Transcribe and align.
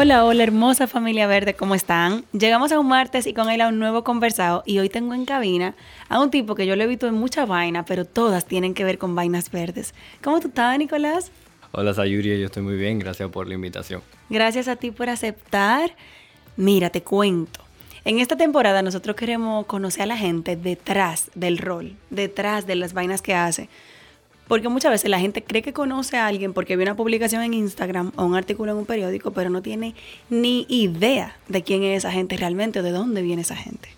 Hola, 0.00 0.24
hola, 0.24 0.44
hermosa 0.44 0.86
familia 0.86 1.26
verde, 1.26 1.54
¿cómo 1.54 1.74
están? 1.74 2.24
Llegamos 2.30 2.70
a 2.70 2.78
un 2.78 2.86
martes 2.86 3.26
y 3.26 3.34
con 3.34 3.50
él 3.50 3.60
a 3.60 3.66
un 3.66 3.80
nuevo 3.80 4.04
conversado 4.04 4.62
y 4.64 4.78
hoy 4.78 4.88
tengo 4.88 5.12
en 5.12 5.24
cabina 5.24 5.74
a 6.08 6.20
un 6.20 6.30
tipo 6.30 6.54
que 6.54 6.66
yo 6.66 6.76
lo 6.76 6.84
he 6.84 6.86
visto 6.86 7.08
en 7.08 7.14
mucha 7.14 7.46
vaina, 7.46 7.84
pero 7.84 8.04
todas 8.04 8.44
tienen 8.46 8.74
que 8.74 8.84
ver 8.84 8.98
con 8.98 9.16
vainas 9.16 9.50
verdes. 9.50 9.94
¿Cómo 10.22 10.38
tú 10.38 10.46
estás, 10.46 10.78
Nicolás? 10.78 11.32
Hola, 11.72 11.94
Sayuri, 11.94 12.38
yo 12.38 12.46
estoy 12.46 12.62
muy 12.62 12.76
bien, 12.76 13.00
gracias 13.00 13.28
por 13.30 13.48
la 13.48 13.54
invitación. 13.54 14.00
Gracias 14.30 14.68
a 14.68 14.76
ti 14.76 14.92
por 14.92 15.08
aceptar. 15.08 15.90
Mira, 16.56 16.90
te 16.90 17.02
cuento. 17.02 17.58
En 18.04 18.20
esta 18.20 18.36
temporada 18.36 18.82
nosotros 18.82 19.16
queremos 19.16 19.66
conocer 19.66 20.02
a 20.02 20.06
la 20.06 20.16
gente 20.16 20.54
detrás 20.54 21.28
del 21.34 21.58
rol, 21.58 21.96
detrás 22.10 22.68
de 22.68 22.76
las 22.76 22.92
vainas 22.92 23.20
que 23.20 23.34
hace. 23.34 23.68
Porque 24.48 24.68
muchas 24.68 24.90
veces 24.90 25.10
la 25.10 25.20
gente 25.20 25.44
cree 25.44 25.62
que 25.62 25.72
conoce 25.72 26.16
a 26.16 26.26
alguien 26.26 26.54
porque 26.54 26.76
ve 26.76 26.82
una 26.82 26.96
publicación 26.96 27.42
en 27.42 27.54
Instagram 27.54 28.12
o 28.16 28.24
un 28.24 28.34
artículo 28.34 28.72
en 28.72 28.78
un 28.78 28.86
periódico, 28.86 29.30
pero 29.32 29.50
no 29.50 29.62
tiene 29.62 29.94
ni 30.30 30.66
idea 30.68 31.36
de 31.48 31.62
quién 31.62 31.84
es 31.84 31.98
esa 31.98 32.10
gente 32.10 32.36
realmente 32.36 32.80
o 32.80 32.82
de 32.82 32.90
dónde 32.90 33.22
viene 33.22 33.42
esa 33.42 33.56
gente. 33.56 33.90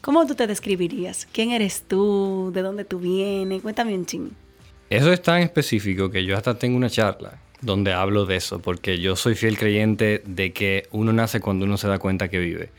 ¿Cómo 0.00 0.26
tú 0.26 0.34
te 0.34 0.46
describirías? 0.46 1.26
¿Quién 1.32 1.52
eres 1.52 1.84
tú? 1.88 2.50
¿De 2.52 2.60
dónde 2.60 2.84
tú 2.84 2.98
vienes? 2.98 3.62
Cuéntame 3.62 3.94
un 3.94 4.04
ching. 4.04 4.32
Eso 4.90 5.12
es 5.12 5.22
tan 5.22 5.40
específico 5.40 6.10
que 6.10 6.24
yo 6.24 6.36
hasta 6.36 6.58
tengo 6.58 6.76
una 6.76 6.90
charla 6.90 7.40
donde 7.62 7.92
hablo 7.92 8.26
de 8.26 8.36
eso, 8.36 8.60
porque 8.60 8.98
yo 8.98 9.16
soy 9.16 9.34
fiel 9.34 9.56
creyente 9.56 10.22
de 10.26 10.52
que 10.52 10.88
uno 10.90 11.12
nace 11.12 11.40
cuando 11.40 11.64
uno 11.64 11.78
se 11.78 11.88
da 11.88 11.98
cuenta 11.98 12.28
que 12.28 12.38
vive. 12.38 12.70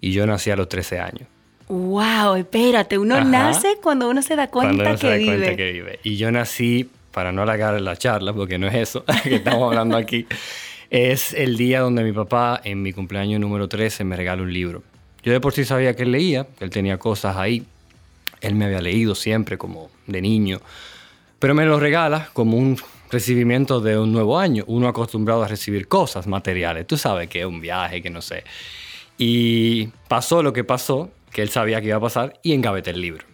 Y 0.00 0.12
yo 0.12 0.26
nací 0.26 0.50
a 0.50 0.56
los 0.56 0.68
13 0.68 1.00
años. 1.00 1.28
Wow, 1.72 2.34
espérate, 2.34 2.98
uno 2.98 3.24
nace 3.24 3.78
cuando 3.82 4.10
uno 4.10 4.20
se 4.20 4.36
da 4.36 4.48
cuenta 4.48 4.74
cuando 4.74 4.82
uno 4.82 4.92
que 4.92 4.98
se 4.98 5.06
da 5.06 5.14
vive. 5.14 5.36
cuenta 5.36 5.56
que 5.56 5.72
vive. 5.72 6.00
Y 6.02 6.16
yo 6.16 6.30
nací, 6.30 6.90
para 7.12 7.32
no 7.32 7.40
alargar 7.40 7.80
la 7.80 7.96
charla, 7.96 8.34
porque 8.34 8.58
no 8.58 8.68
es 8.68 8.74
eso 8.74 9.06
que 9.22 9.36
estamos 9.36 9.70
hablando 9.70 9.96
aquí, 9.96 10.26
es 10.90 11.32
el 11.32 11.56
día 11.56 11.80
donde 11.80 12.04
mi 12.04 12.12
papá, 12.12 12.60
en 12.62 12.82
mi 12.82 12.92
cumpleaños 12.92 13.40
número 13.40 13.68
13, 13.68 14.04
me 14.04 14.16
regala 14.16 14.42
un 14.42 14.52
libro. 14.52 14.82
Yo 15.22 15.32
de 15.32 15.40
por 15.40 15.54
sí 15.54 15.64
sabía 15.64 15.96
que 15.96 16.02
él 16.02 16.12
leía, 16.12 16.46
que 16.58 16.64
él 16.66 16.70
tenía 16.70 16.98
cosas 16.98 17.38
ahí. 17.38 17.64
Él 18.42 18.54
me 18.54 18.66
había 18.66 18.82
leído 18.82 19.14
siempre 19.14 19.56
como 19.56 19.88
de 20.06 20.20
niño. 20.20 20.60
Pero 21.38 21.54
me 21.54 21.64
lo 21.64 21.80
regala 21.80 22.28
como 22.34 22.58
un 22.58 22.76
recibimiento 23.10 23.80
de 23.80 23.98
un 23.98 24.12
nuevo 24.12 24.38
año. 24.38 24.64
Uno 24.66 24.88
acostumbrado 24.88 25.42
a 25.42 25.48
recibir 25.48 25.88
cosas 25.88 26.26
materiales. 26.26 26.86
Tú 26.86 26.98
sabes 26.98 27.30
que 27.30 27.40
es 27.40 27.46
un 27.46 27.62
viaje, 27.62 28.02
que 28.02 28.10
no 28.10 28.20
sé. 28.20 28.44
Y 29.16 29.86
pasó 30.08 30.42
lo 30.42 30.52
que 30.52 30.64
pasó, 30.64 31.10
que 31.32 31.42
él 31.42 31.48
sabía 31.48 31.80
que 31.80 31.88
iba 31.88 31.96
a 31.96 32.00
pasar, 32.00 32.38
y 32.42 32.52
engaveté 32.52 32.90
el 32.90 33.00
libro. 33.00 33.24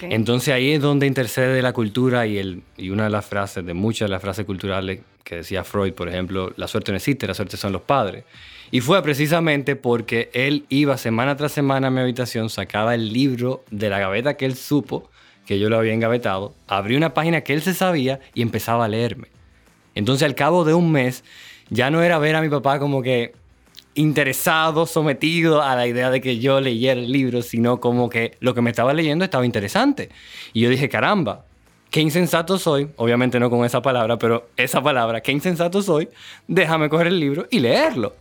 Entonces 0.00 0.54
ahí 0.54 0.72
es 0.72 0.80
donde 0.80 1.06
intercede 1.06 1.60
la 1.60 1.74
cultura 1.74 2.26
y, 2.26 2.38
el, 2.38 2.62
y 2.78 2.88
una 2.88 3.04
de 3.04 3.10
las 3.10 3.26
frases, 3.26 3.66
de 3.66 3.74
muchas 3.74 4.08
de 4.08 4.12
las 4.12 4.22
frases 4.22 4.46
culturales 4.46 5.00
que 5.22 5.36
decía 5.36 5.62
Freud, 5.62 5.92
por 5.92 6.08
ejemplo, 6.08 6.52
la 6.56 6.68
suerte 6.68 6.90
no 6.92 6.96
existe, 6.96 7.26
la 7.26 7.34
suerte 7.34 7.56
son 7.56 7.72
los 7.72 7.82
padres. 7.82 8.24
Y 8.70 8.80
fue 8.80 9.02
precisamente 9.02 9.76
porque 9.76 10.30
él 10.32 10.64
iba 10.68 10.96
semana 10.96 11.36
tras 11.36 11.52
semana 11.52 11.88
a 11.88 11.90
mi 11.90 12.00
habitación, 12.00 12.48
sacaba 12.48 12.94
el 12.94 13.12
libro 13.12 13.62
de 13.70 13.90
la 13.90 13.98
gaveta 13.98 14.36
que 14.36 14.46
él 14.46 14.54
supo 14.54 15.10
que 15.46 15.58
yo 15.58 15.68
lo 15.68 15.76
había 15.76 15.92
engavetado, 15.92 16.54
abría 16.66 16.96
una 16.96 17.12
página 17.12 17.42
que 17.42 17.52
él 17.52 17.60
se 17.60 17.74
sabía 17.74 18.20
y 18.32 18.40
empezaba 18.40 18.86
a 18.86 18.88
leerme. 18.88 19.28
Entonces 19.94 20.24
al 20.24 20.34
cabo 20.34 20.64
de 20.64 20.72
un 20.72 20.90
mes 20.90 21.24
ya 21.68 21.90
no 21.90 22.02
era 22.02 22.18
ver 22.18 22.36
a 22.36 22.42
mi 22.42 22.48
papá 22.48 22.78
como 22.78 23.02
que 23.02 23.32
interesado, 23.94 24.86
sometido 24.86 25.62
a 25.62 25.74
la 25.76 25.86
idea 25.86 26.10
de 26.10 26.20
que 26.20 26.38
yo 26.38 26.60
leyera 26.60 27.00
el 27.00 27.10
libro, 27.12 27.42
sino 27.42 27.80
como 27.80 28.08
que 28.08 28.36
lo 28.40 28.54
que 28.54 28.60
me 28.62 28.70
estaba 28.70 28.92
leyendo 28.92 29.24
estaba 29.24 29.46
interesante. 29.46 30.10
Y 30.52 30.60
yo 30.60 30.68
dije, 30.70 30.88
caramba, 30.88 31.44
qué 31.90 32.00
insensato 32.00 32.58
soy, 32.58 32.88
obviamente 32.96 33.38
no 33.38 33.50
con 33.50 33.64
esa 33.64 33.80
palabra, 33.82 34.18
pero 34.18 34.48
esa 34.56 34.82
palabra, 34.82 35.20
qué 35.20 35.32
insensato 35.32 35.82
soy, 35.82 36.08
déjame 36.48 36.88
coger 36.88 37.06
el 37.08 37.20
libro 37.20 37.46
y 37.50 37.60
leerlo. 37.60 38.14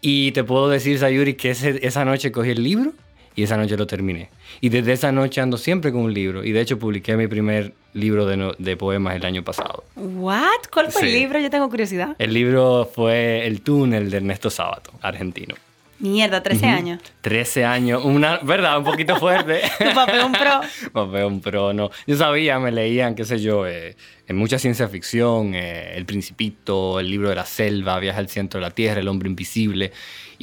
Y 0.00 0.32
te 0.32 0.44
puedo 0.44 0.68
decir, 0.68 0.98
Sayuri, 0.98 1.34
que 1.34 1.50
ese- 1.50 1.86
esa 1.86 2.04
noche 2.04 2.32
cogí 2.32 2.50
el 2.50 2.62
libro 2.62 2.92
y 3.36 3.42
esa 3.44 3.56
noche 3.56 3.76
lo 3.76 3.86
terminé. 3.86 4.28
Y 4.60 4.68
desde 4.68 4.92
esa 4.92 5.12
noche 5.12 5.40
ando 5.40 5.56
siempre 5.58 5.92
con 5.92 6.02
un 6.02 6.14
libro. 6.14 6.44
Y 6.44 6.52
de 6.52 6.60
hecho 6.60 6.78
publiqué 6.78 7.16
mi 7.16 7.26
primer 7.28 7.72
libro 7.94 8.26
de, 8.26 8.36
no- 8.36 8.52
de 8.58 8.76
poemas 8.76 9.16
el 9.16 9.24
año 9.24 9.42
pasado. 9.42 9.84
¿What? 9.96 10.46
¿Cuál 10.72 10.90
fue 10.92 11.02
el 11.02 11.08
Sí. 11.08 11.14
libro? 11.14 11.38
Yo 11.38 11.50
tengo 11.50 11.68
curiosidad. 11.68 12.14
El 12.18 12.32
libro 12.34 12.90
fue 12.94 13.46
El 13.46 13.60
túnel 13.62 14.10
de 14.10 14.16
Ernesto 14.18 14.50
Sábato, 14.50 14.92
argentino. 15.02 15.54
Mierda, 15.98 16.42
13 16.42 16.66
años. 16.66 17.00
13 17.20 17.64
años, 17.64 18.04
una, 18.04 18.38
¿verdad? 18.38 18.76
Un 18.78 18.82
poquito 18.84 19.14
fuerte. 19.20 19.60
Tu 19.78 20.26
un 20.26 20.32
pro. 20.32 20.60
Papá, 20.92 21.26
un 21.26 21.40
pro, 21.40 21.72
no. 21.72 21.90
Yo 22.08 22.16
sabía, 22.16 22.58
me 22.58 22.72
leían, 22.72 23.14
qué 23.14 23.24
sé 23.24 23.38
yo, 23.38 23.68
eh, 23.68 23.94
en 24.26 24.36
mucha 24.36 24.58
ciencia 24.58 24.88
ficción, 24.88 25.54
eh, 25.54 25.92
El 25.96 26.04
Principito, 26.04 26.98
El 26.98 27.08
libro 27.08 27.28
de 27.28 27.36
la 27.36 27.46
selva, 27.46 28.00
Viaje 28.00 28.18
al 28.18 28.28
centro 28.28 28.58
de 28.58 28.66
la 28.66 28.72
Tierra, 28.72 29.00
El 29.00 29.06
hombre 29.06 29.28
invisible. 29.28 29.92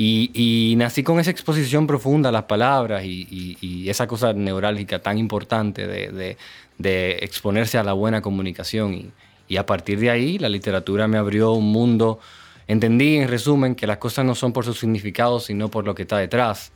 Y, 0.01 0.75
nací 0.77 1.03
con 1.03 1.19
esa 1.19 1.29
exposición 1.29 1.85
profunda 1.85 2.29
a 2.29 2.31
las 2.31 2.43
palabras 2.43 3.03
y, 3.03 3.89
esa 3.89 4.07
cosa 4.07 4.31
neurálgica 4.31 4.99
tan 4.99 5.17
importante 5.17 5.87
de, 5.87 7.17
exponerse 7.21 7.77
a 7.77 7.83
la 7.83 7.91
buena 7.91 8.21
comunicación. 8.21 9.11
Y, 9.49 9.57
a 9.57 9.65
partir 9.65 9.99
de 9.99 10.09
ahí, 10.09 10.39
la 10.39 10.47
literatura 10.47 11.09
me 11.09 11.17
abrió 11.17 11.51
un 11.51 11.69
mundo. 11.73 12.19
Entendí, 12.65 13.17
en 13.17 13.27
resumen, 13.27 13.75
que 13.75 13.87
las 13.87 13.97
cosas 13.97 14.23
no 14.23 14.35
son 14.35 14.53
por 14.53 14.63
su 14.63 14.73
significado, 14.73 15.41
sino 15.41 15.69
por 15.69 15.83
lo 15.83 15.93
que 15.93 16.03
está 16.03 16.17
detrás. 16.17 16.71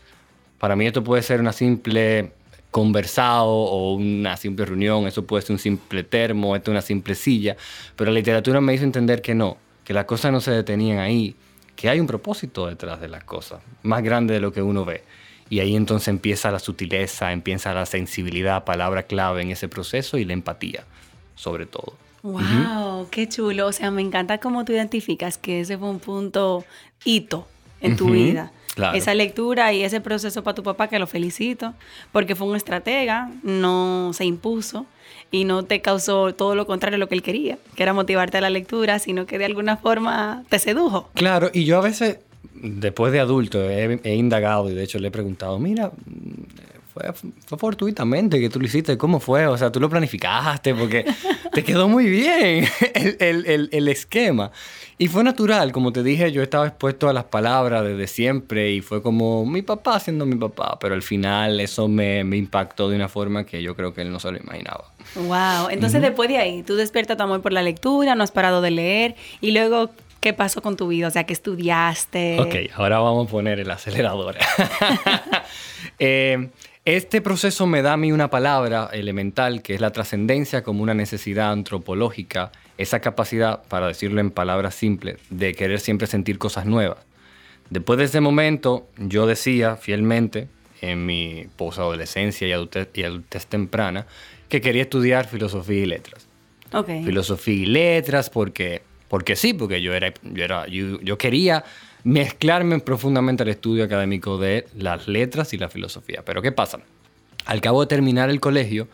Para 0.60 0.76
mí 0.76 0.86
esto 0.86 1.02
puede 1.02 1.24
ser 1.24 1.40
una 1.40 1.54
simple 1.54 2.34
conversado 2.72 3.48
o 3.48 3.94
una 3.94 4.36
simple 4.36 4.66
reunión, 4.66 5.08
eso 5.08 5.24
puede 5.26 5.44
ser 5.44 5.54
un 5.54 5.60
simple 5.60 6.04
termo, 6.04 6.58
esto 6.58 6.72
es 6.72 6.74
una 6.74 6.82
simple 6.82 7.16
silla, 7.16 7.56
pero 7.96 8.12
la 8.12 8.16
literatura 8.16 8.60
me 8.60 8.74
hizo 8.74 8.84
entender 8.84 9.22
que 9.22 9.36
no, 9.36 9.58
que 9.86 9.94
las 9.94 10.06
cosas 10.06 10.32
no 10.32 10.42
se 10.42 10.52
detenían 10.52 10.98
ahí, 10.98 11.36
que 11.76 11.90
hay 11.90 12.00
un 12.00 12.08
propósito 12.08 12.68
detrás 12.68 13.02
de 13.02 13.08
las 13.08 13.24
cosas, 13.24 13.62
más 13.84 14.04
grande 14.04 14.34
de 14.34 14.40
lo 14.40 14.52
que 14.54 14.62
uno 14.62 14.86
ve. 14.86 15.04
Y 15.50 15.60
ahí 15.60 15.76
entonces 15.76 16.08
empieza 16.08 16.52
la 16.52 16.60
sutileza, 16.60 17.32
empieza 17.32 17.74
la 17.74 17.86
sensibilidad, 17.86 18.64
palabra 18.64 19.04
clave 19.04 19.42
en 19.42 19.52
ese 19.52 19.68
proceso 19.68 20.18
y 20.18 20.26
la 20.26 20.34
empatía, 20.34 20.86
sobre 21.36 21.66
todo. 21.66 21.96
Wow, 22.24 23.10
qué 23.12 23.28
chulo. 23.28 23.68
O 23.68 23.72
sea, 23.72 23.92
me 23.92 24.02
encanta 24.02 24.40
cómo 24.40 24.64
tú 24.64 24.72
identificas 24.72 25.38
que 25.38 25.60
ese 25.60 25.78
fue 25.78 25.90
un 25.90 26.00
punto 26.00 26.64
hito 27.04 27.48
en 27.82 27.98
tu 27.98 28.12
vida. 28.12 28.52
claro. 28.76 28.98
Esa 28.98 29.14
lectura 29.14 29.74
y 29.74 29.84
ese 29.84 30.00
proceso 30.00 30.44
para 30.44 30.56
tu 30.56 30.64
papá, 30.64 30.88
que 30.88 30.98
lo 30.98 31.06
felicito, 31.06 31.74
porque 32.14 32.36
fue 32.36 32.48
un 32.48 32.56
estratega, 32.56 33.30
no 33.44 34.12
se 34.14 34.26
impuso 34.26 34.86
y 35.34 35.46
no 35.46 35.64
te 35.64 35.82
causó 35.82 36.34
todo 36.36 36.54
lo 36.54 36.68
contrario 36.68 36.96
a 36.96 37.00
lo 37.00 37.10
que 37.10 37.16
él 37.16 37.24
quería, 37.24 37.58
que 37.76 37.82
era 37.84 37.92
motivarte 37.92 38.38
a 38.38 38.42
la 38.42 38.52
lectura, 38.52 39.00
sino 39.00 39.26
que 39.26 39.40
de 39.40 39.46
alguna 39.46 39.78
forma 39.78 40.44
te 40.48 40.60
sedujo. 40.60 41.10
Claro, 41.16 41.50
y 41.52 41.66
yo 41.66 41.80
a 41.80 41.82
veces, 41.82 42.20
después 42.54 43.12
de 43.12 43.20
adulto, 43.20 43.68
he, 43.68 44.00
indagado 44.16 44.70
y 44.70 44.76
de 44.76 44.84
hecho 44.84 45.00
le 45.00 45.08
he 45.08 45.12
preguntado, 45.12 45.58
mira, 45.58 45.92
fue, 46.94 47.12
fue 47.48 47.58
fortuitamente 47.58 48.40
que 48.40 48.50
tú 48.52 48.60
lo 48.60 48.68
hiciste, 48.68 48.96
¿cómo 48.96 49.20
fue? 49.20 49.48
O 49.48 49.58
sea, 49.58 49.72
tú 49.72 49.80
lo 49.80 49.90
planificaste 49.90 50.76
porque 50.76 51.04
te 51.52 51.64
quedó 51.64 51.88
muy 51.90 52.06
bien 52.08 52.68
el- 53.20 53.46
el- 53.48 53.70
el 53.72 53.88
esquema. 53.88 54.52
Y 54.98 55.08
fue 55.08 55.24
natural, 55.24 55.72
como 55.72 55.92
te 55.92 56.04
dije, 56.04 56.32
yo 56.32 56.44
estaba 56.44 56.68
expuesto 56.68 57.10
a 57.10 57.14
las 57.14 57.24
palabras 57.26 57.84
desde 57.84 58.08
siempre 58.08 58.72
y 58.72 58.82
fue 58.82 59.02
como 59.02 59.46
mi 59.46 59.62
papá 59.62 60.00
siendo 60.00 60.26
mi 60.26 60.36
papá, 60.36 60.78
pero 60.80 60.94
al 60.94 61.02
final 61.02 61.60
eso 61.60 61.88
me, 61.88 62.24
me 62.24 62.38
impactó 62.38 62.90
de 62.90 62.96
una 62.96 63.10
forma 63.10 63.46
que 63.46 63.62
yo 63.64 63.76
creo 63.76 63.94
que 63.94 64.02
él 64.02 64.12
no 64.12 64.20
se 64.20 64.32
lo 64.32 64.38
imaginaba. 64.38 64.86
Wow, 65.16 65.70
entonces 65.70 66.02
después 66.02 66.30
de 66.30 66.38
ahí, 66.38 66.64
tú 66.64 66.76
despiertas 66.76 67.18
tu 67.18 67.24
amor 67.24 67.42
por 67.42 67.54
la 67.54 67.64
lectura, 67.64 68.16
no 68.16 68.24
has 68.24 68.32
parado 68.32 68.62
de 68.62 68.72
leer 68.72 69.16
y 69.42 69.52
luego, 69.52 69.90
¿qué 70.20 70.34
pasó 70.34 70.62
con 70.62 70.78
tu 70.78 70.88
vida? 70.88 71.08
O 71.08 71.12
sea, 71.12 71.24
¿qué 71.26 71.34
estudiaste? 71.34 72.40
Ok, 72.40 72.56
ahora 72.76 73.00
vamos 73.00 73.28
a 73.28 73.32
poner 73.32 73.60
el 73.60 73.72
acelerador. 73.72 74.36
Eh, 76.00 76.50
Este 76.86 77.22
proceso 77.22 77.66
me 77.66 77.82
da 77.82 77.94
a 77.94 77.98
mí 77.98 78.12
una 78.12 78.30
palabra 78.30 78.90
elemental 78.92 79.62
que 79.62 79.74
es 79.74 79.80
la 79.82 79.92
trascendencia 79.92 80.64
como 80.64 80.84
una 80.84 80.94
necesidad 80.94 81.52
antropológica, 81.52 82.52
esa 82.78 83.00
capacidad, 83.00 83.64
para 83.64 83.88
decirlo 83.88 84.22
en 84.22 84.32
palabras 84.32 84.76
simples, 84.76 85.20
de 85.30 85.54
querer 85.54 85.80
siempre 85.80 86.08
sentir 86.08 86.38
cosas 86.38 86.66
nuevas. 86.66 87.00
Después 87.70 87.98
de 88.00 88.06
ese 88.06 88.20
momento, 88.20 88.88
yo 88.98 89.26
decía 89.26 89.78
fielmente, 89.78 90.48
en 90.82 91.06
mi 91.06 91.48
posadolescencia 91.56 92.48
y 92.48 92.52
adultez, 92.52 92.90
y 92.94 93.04
adultez 93.04 93.48
temprana, 93.48 94.06
que 94.50 94.60
quería 94.60 94.82
estudiar 94.82 95.28
filosofía 95.28 95.84
y 95.84 95.86
letras. 95.86 96.28
Ok. 96.74 96.88
Filosofía 97.06 97.54
y 97.54 97.66
letras 97.66 98.30
porque, 98.30 98.82
porque 99.08 99.36
sí, 99.36 99.54
porque 99.54 99.82
yo, 99.82 99.94
era, 99.94 100.14
yo, 100.24 100.44
era, 100.44 100.68
yo, 100.68 101.00
yo 101.00 101.18
quería 101.18 101.64
mezclarme 102.04 102.80
profundamente 102.80 103.44
al 103.44 103.50
estudio 103.50 103.86
académico 103.86 104.38
de 104.38 104.68
las 104.76 105.08
letras 105.08 105.54
y 105.54 105.58
la 105.58 105.70
filosofía. 105.70 106.24
Pero 106.26 106.42
¿qué 106.42 106.52
pasa? 106.52 106.80
Al 107.46 107.62
cabo 107.62 107.82
de 107.82 107.88
terminar 107.88 108.30
el 108.30 108.42
colegio, 108.42 108.88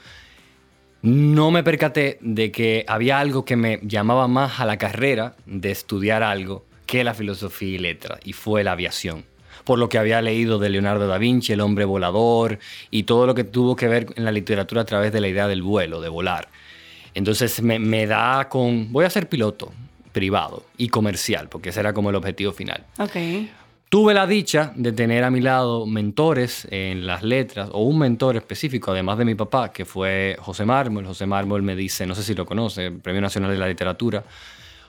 no 1.02 1.52
me 1.52 1.64
percaté 1.64 2.18
de 2.22 2.52
que 2.52 2.86
había 2.88 3.20
algo 3.20 3.46
que 3.46 3.56
me 3.56 3.80
llamaba 3.84 4.28
más 4.28 4.60
a 4.60 4.66
la 4.66 4.78
carrera 4.78 5.36
de 5.46 5.72
estudiar 5.72 6.24
algo 6.24 6.66
que 6.86 7.04
la 7.04 7.14
filosofía 7.14 7.76
y 7.76 7.78
letras, 7.78 8.20
y 8.24 8.34
fue 8.34 8.64
la 8.64 8.72
aviación. 8.74 9.24
Por 9.64 9.78
lo 9.78 9.90
que 9.90 9.98
había 9.98 10.22
leído 10.22 10.58
de 10.58 10.70
Leonardo 10.70 11.08
da 11.08 11.18
Vinci, 11.18 11.54
el 11.54 11.62
hombre 11.62 11.86
volador, 11.86 12.60
y 12.90 13.04
todo 13.04 13.28
lo 13.28 13.36
que 13.36 13.44
tuvo 13.44 13.76
que 13.76 13.88
ver 13.88 14.08
en 14.16 14.26
la 14.26 14.32
literatura 14.32 14.82
a 14.82 14.86
través 14.86 15.12
de 15.12 15.22
la 15.22 15.28
idea 15.28 15.48
del 15.48 15.62
vuelo, 15.62 16.02
de 16.02 16.10
volar. 16.10 16.50
Entonces 17.14 17.62
me, 17.62 18.08
da 18.08 18.50
con, 18.50 18.92
voy 18.92 19.06
a 19.06 19.10
ser 19.10 19.30
piloto 19.30 19.72
privado 20.12 20.66
y 20.78 20.90
comercial, 20.90 21.48
porque 21.50 21.70
ese 21.70 21.80
era 21.80 21.94
como 21.94 22.10
el 22.10 22.16
objetivo 22.16 22.52
final. 22.52 22.86
Ok. 22.98 23.16
Tuve 23.90 24.14
la 24.14 24.28
dicha 24.28 24.72
de 24.76 24.92
tener 24.92 25.24
a 25.24 25.32
mi 25.32 25.42
lado 25.42 25.88
mentores 25.88 26.68
en 26.70 27.08
las 27.08 27.24
letras, 27.24 27.70
o 27.72 27.82
un 27.82 27.98
mentor 27.98 28.36
específico, 28.36 28.92
además 28.92 29.18
de 29.18 29.26
mi 29.26 29.34
papá, 29.34 29.72
que 29.72 29.84
fue 29.84 30.38
José 30.40 30.64
Mármol. 30.64 31.08
José 31.08 31.26
Mármol 31.26 31.64
me 31.64 31.76
dice, 31.76 32.06
no 32.06 32.14
sé 32.14 32.22
si 32.22 32.36
lo 32.36 32.46
conoce, 32.46 32.92
Premio 32.92 33.20
Nacional 33.20 33.50
de 33.50 33.58
la 33.58 33.68
Literatura. 33.68 34.24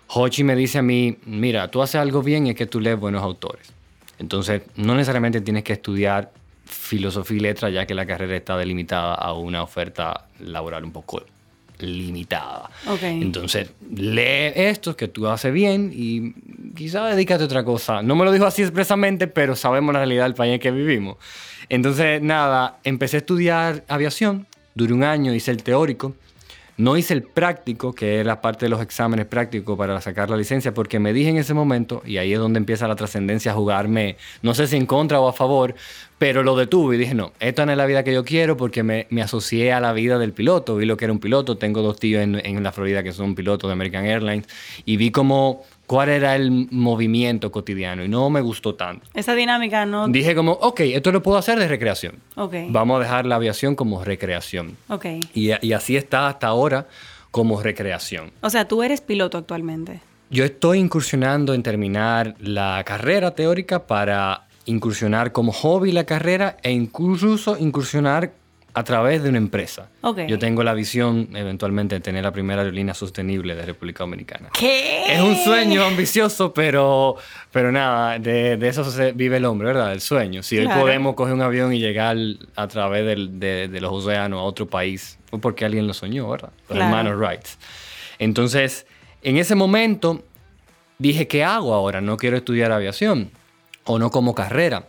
Hochi 0.09 0.45
me 0.45 0.55
dice 0.55 0.77
a 0.77 0.83
mí, 0.83 1.17
mira, 1.25 1.71
tú 1.71 1.81
haces 1.81 1.95
algo 1.95 2.23
bien 2.23 2.47
y 2.47 2.51
es 2.51 2.57
que 2.57 2.67
tú 2.67 2.79
lees 2.79 3.01
buenos 3.01 3.23
autores. 3.23 3.73
Entonces, 4.19 4.61
no 4.77 4.95
necesariamente 4.95 5.41
tienes 5.41 5.65
que 5.65 5.73
estudiar 5.73 6.31
filosofía 6.67 7.39
y 7.39 7.41
letras, 7.41 7.73
ya 7.73 7.87
que 7.87 7.95
la 7.95 8.05
carrera 8.05 8.37
está 8.37 8.59
delimitada 8.59 9.15
a 9.15 9.33
una 9.33 9.63
oferta 9.63 10.27
laboral 10.41 10.85
un 10.85 10.93
poco 10.93 11.23
limitada. 11.87 12.71
Ok. 12.87 13.03
Entonces, 13.03 13.71
lee 13.95 14.53
esto 14.55 14.97
que 14.97 15.09
tú 15.09 15.27
haces 15.27 15.53
bien 15.53 15.93
y 15.95 16.33
quizá 16.75 17.07
dedícate 17.07 17.43
a 17.43 17.47
otra 17.47 17.65
cosa. 17.65 18.03
No 18.03 18.17
me 18.17 18.25
lo 18.25 18.33
dijo 18.33 18.47
así 18.47 18.63
expresamente, 18.63 19.27
pero 19.27 19.57
sabemos 19.57 19.93
la 19.93 20.01
realidad 20.01 20.25
del 20.25 20.35
país 20.35 20.55
en 20.55 20.61
que 20.61 20.71
vivimos. 20.71 21.17
Entonces, 21.69 22.21
nada, 22.23 22.79
empecé 22.85 23.17
a 23.17 23.21
estudiar 23.21 23.85
aviación, 23.89 24.47
duré 24.75 24.93
un 24.93 25.05
año, 25.05 25.33
hice 25.35 25.51
el 25.51 25.63
teórico. 25.63 26.15
No 26.81 26.97
hice 26.97 27.13
el 27.13 27.23
práctico, 27.23 27.93
que 27.93 28.21
es 28.21 28.27
la 28.27 28.41
parte 28.41 28.65
de 28.65 28.71
los 28.71 28.81
exámenes 28.81 29.27
prácticos 29.27 29.77
para 29.77 30.01
sacar 30.01 30.31
la 30.31 30.37
licencia, 30.39 30.73
porque 30.73 30.99
me 30.99 31.13
dije 31.13 31.29
en 31.29 31.37
ese 31.37 31.53
momento, 31.53 32.03
y 32.07 32.17
ahí 32.17 32.33
es 32.33 32.39
donde 32.39 32.57
empieza 32.57 32.89
la 32.89 32.97
trascendencia 32.97 33.53
a 33.53 33.55
jugarme, 33.55 34.17
no 34.41 34.55
sé 34.55 34.67
si 34.67 34.79
en 34.79 34.87
contra 34.87 35.21
o 35.21 35.29
a 35.29 35.35
favor, 35.35 35.75
pero 36.17 36.43
lo 36.43 36.57
detuve 36.57 36.97
y 36.97 36.99
dije, 36.99 37.15
no, 37.15 37.35
esto 37.39 37.67
no 37.67 37.73
es 37.73 37.77
la 37.77 37.85
vida 37.85 38.03
que 38.03 38.15
yo 38.15 38.25
quiero 38.25 38.57
porque 38.57 38.83
me, 38.83 39.07
me 39.11 39.21
asocié 39.21 39.75
a 39.75 39.81
la 39.81 39.93
vida 39.93 40.19
del 40.19 40.33
piloto, 40.33 40.77
vi 40.77 40.87
lo 40.87 40.97
que 40.97 41.05
era 41.05 41.13
un 41.13 41.21
piloto, 41.21 41.59
tengo 41.59 41.83
dos 41.83 42.01
tíos 42.01 42.23
en, 42.23 42.41
en 42.47 42.63
la 42.63 42.73
Florida 42.73 43.03
que 43.03 43.13
son 43.13 43.35
pilotos 43.35 43.69
de 43.69 43.73
American 43.73 44.07
Airlines, 44.07 44.49
y 44.87 44.97
vi 44.97 45.11
como 45.11 45.63
cuál 45.91 46.09
era 46.09 46.37
el 46.37 46.69
movimiento 46.71 47.51
cotidiano, 47.51 48.05
y 48.05 48.09
no 48.09 48.31
me 48.31 48.41
gustó 48.41 48.77
tanto. 48.77 49.09
Esa 49.13 49.35
dinámica 49.35 49.85
no... 49.87 50.07
Dije 50.07 50.37
como, 50.37 50.53
ok, 50.53 50.83
esto 50.83 51.11
lo 51.11 51.21
puedo 51.21 51.37
hacer 51.37 51.59
de 51.59 51.67
recreación. 51.67 52.21
Ok. 52.37 52.55
Vamos 52.69 53.01
a 53.01 53.03
dejar 53.03 53.27
la 53.27 53.35
aviación 53.35 53.75
como 53.75 54.05
recreación. 54.05 54.77
Ok. 54.87 55.07
Y, 55.35 55.51
y 55.67 55.73
así 55.73 55.97
está 55.97 56.29
hasta 56.29 56.47
ahora 56.47 56.87
como 57.33 57.61
recreación. 57.61 58.31
O 58.41 58.51
sea, 58.51 58.69
tú 58.69 58.85
eres 58.85 59.01
piloto 59.01 59.37
actualmente. 59.37 60.01
Yo 60.31 60.45
estoy 60.45 60.79
incursionando 60.79 61.55
en 61.55 61.65
terminar 61.65 62.37
la 62.39 62.85
carrera 62.87 63.33
teórica 63.33 63.89
para 63.89 64.47
incursionar 64.67 65.33
como 65.33 65.51
hobby 65.51 65.91
la 65.91 66.05
carrera 66.05 66.57
e 66.63 66.71
incluso 66.71 67.59
incursionar 67.59 68.31
a 68.73 68.85
través 68.85 69.23
de 69.23 69.29
una 69.29 69.39
empresa. 69.39 69.89
Ok. 70.03 70.21
Yo 70.29 70.39
tengo 70.39 70.63
la 70.63 70.75
visión 70.75 71.29
eventualmente 71.35 71.97
de 71.97 72.01
tener 72.01 72.23
la 72.23 72.33
primera 72.33 72.63
aerolínea 72.63 72.95
sostenible 72.95 73.55
de 73.57 73.67
República 73.67 74.05
Dominicana. 74.05 74.49
¿Qué? 74.59 75.13
Es 75.13 75.21
un 75.21 75.35
sueño 75.37 75.85
ambicioso, 75.85 76.55
pero, 76.55 77.17
pero 77.51 77.73
nada, 77.73 78.19
de, 78.19 78.57
de 78.57 78.69
eso 78.69 78.89
se 78.91 79.13
vive 79.13 79.39
el 79.39 79.45
hombre, 79.45 79.69
¿verdad? 79.69 79.93
El 79.93 80.01
sueño. 80.01 80.43
Si 80.43 80.57
Claro. 80.57 80.71
hoy 80.77 80.81
podemos 80.83 81.15
coger 81.17 81.35
un 81.35 81.43
avión 81.43 81.73
y 81.75 81.81
llegar 81.81 82.17
a 82.55 82.69
través 82.69 83.05
del- 83.05 83.41
de, 83.41 83.67
de 83.69 83.81
los 83.81 83.93
océanos 83.93 84.39
a 84.39 84.43
otro 84.43 84.67
país, 84.69 85.19
fue 85.27 85.41
porque 85.41 85.65
alguien 85.65 85.87
lo 85.87 85.95
soñó, 85.95 86.29
¿verdad? 86.31 86.51
Los 86.69 86.77
Claro. 86.79 86.85
hermanos 86.85 87.19
Wright. 87.19 87.47
Entonces, 88.19 88.87
en 89.23 89.37
ese 89.37 89.55
momento 89.57 90.23
dije, 90.99 91.27
¿qué 91.27 91.43
hago 91.43 91.75
ahora? 91.75 92.01
No 92.01 92.17
quiero 92.17 92.37
estudiar 92.37 92.71
aviación 92.71 93.31
o 93.85 93.99
no 93.99 94.11
como 94.11 94.35
carrera. 94.35 94.85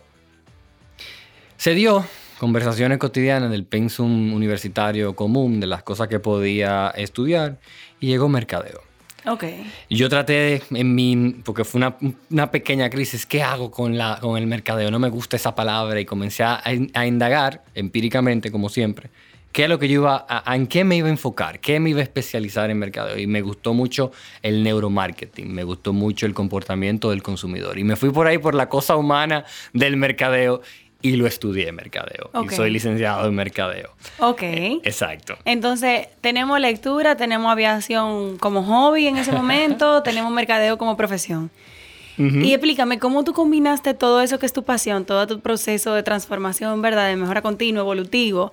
Se 1.56 1.74
dio 1.74 2.04
conversaciones 2.42 2.98
cotidianas 2.98 3.52
del 3.52 3.64
pensum 3.64 4.34
universitario 4.34 5.14
común, 5.14 5.60
de 5.60 5.68
las 5.68 5.84
cosas 5.84 6.08
que 6.08 6.18
podía 6.18 6.88
estudiar, 6.96 7.60
y 8.00 8.08
llegó 8.08 8.28
mercadeo. 8.28 8.80
Ok. 9.28 9.44
Y 9.88 9.94
yo 9.94 10.08
traté, 10.08 10.32
de, 10.32 10.62
en 10.80 10.92
mi, 10.92 11.36
porque 11.44 11.62
fue 11.62 11.78
una, 11.78 11.94
una 12.30 12.50
pequeña 12.50 12.90
crisis, 12.90 13.26
¿qué 13.26 13.44
hago 13.44 13.70
con, 13.70 13.96
la, 13.96 14.18
con 14.20 14.36
el 14.36 14.48
mercadeo? 14.48 14.90
No 14.90 14.98
me 14.98 15.08
gusta 15.08 15.36
esa 15.36 15.54
palabra 15.54 16.00
y 16.00 16.04
comencé 16.04 16.42
a, 16.42 16.60
a 16.94 17.06
indagar 17.06 17.62
empíricamente, 17.76 18.50
como 18.50 18.68
siempre, 18.68 19.10
qué 19.52 19.62
es 19.62 19.68
lo 19.68 19.78
que 19.78 19.86
yo 19.86 20.00
iba, 20.00 20.26
a, 20.28 20.50
a- 20.50 20.56
en 20.56 20.66
qué 20.66 20.82
me 20.82 20.96
iba 20.96 21.06
a 21.06 21.12
enfocar, 21.12 21.60
qué 21.60 21.78
me 21.78 21.90
iba 21.90 22.00
a 22.00 22.02
especializar 22.02 22.70
en 22.70 22.78
mercadeo. 22.80 23.16
Y 23.16 23.28
me 23.28 23.40
gustó 23.40 23.72
mucho 23.72 24.10
el 24.42 24.64
neuromarketing, 24.64 25.54
me 25.54 25.62
gustó 25.62 25.92
mucho 25.92 26.26
el 26.26 26.34
comportamiento 26.34 27.10
del 27.10 27.22
consumidor. 27.22 27.78
Y 27.78 27.84
me 27.84 27.94
fui 27.94 28.10
por 28.10 28.26
ahí 28.26 28.38
por 28.38 28.56
la 28.56 28.68
cosa 28.68 28.96
humana 28.96 29.44
del 29.72 29.96
mercadeo 29.96 30.60
y 31.02 31.16
lo 31.16 31.26
estudié 31.26 31.70
mercadeo. 31.72 32.30
Ok. 32.32 32.52
Y 32.52 32.54
soy 32.54 32.70
licenciado 32.70 33.26
en 33.28 33.34
mercadeo. 33.34 33.90
Ok. 34.18 34.42
Exacto. 34.42 35.36
Entonces, 35.44 36.06
tenemos 36.20 36.58
lectura, 36.60 37.16
tenemos 37.16 37.50
aviación 37.50 38.38
como 38.38 38.62
hobby 38.62 39.08
en 39.08 39.16
ese 39.18 39.32
momento, 39.32 40.02
tenemos 40.04 40.32
mercadeo 40.32 40.78
como 40.78 40.96
profesión. 40.96 41.50
Y 42.18 42.52
explícame, 42.52 43.00
¿cómo 43.00 43.24
tú 43.24 43.32
combinaste 43.32 43.94
todo 43.94 44.20
eso 44.20 44.38
que 44.38 44.46
es 44.46 44.52
tu 44.52 44.62
pasión, 44.62 45.06
todo 45.06 45.26
tu 45.26 45.40
proceso 45.40 45.94
de 45.94 46.04
transformación, 46.04 46.80
¿verdad? 46.80 47.08
De 47.08 47.16
mejora 47.16 47.42
continua, 47.42 47.80
evolutivo, 47.80 48.52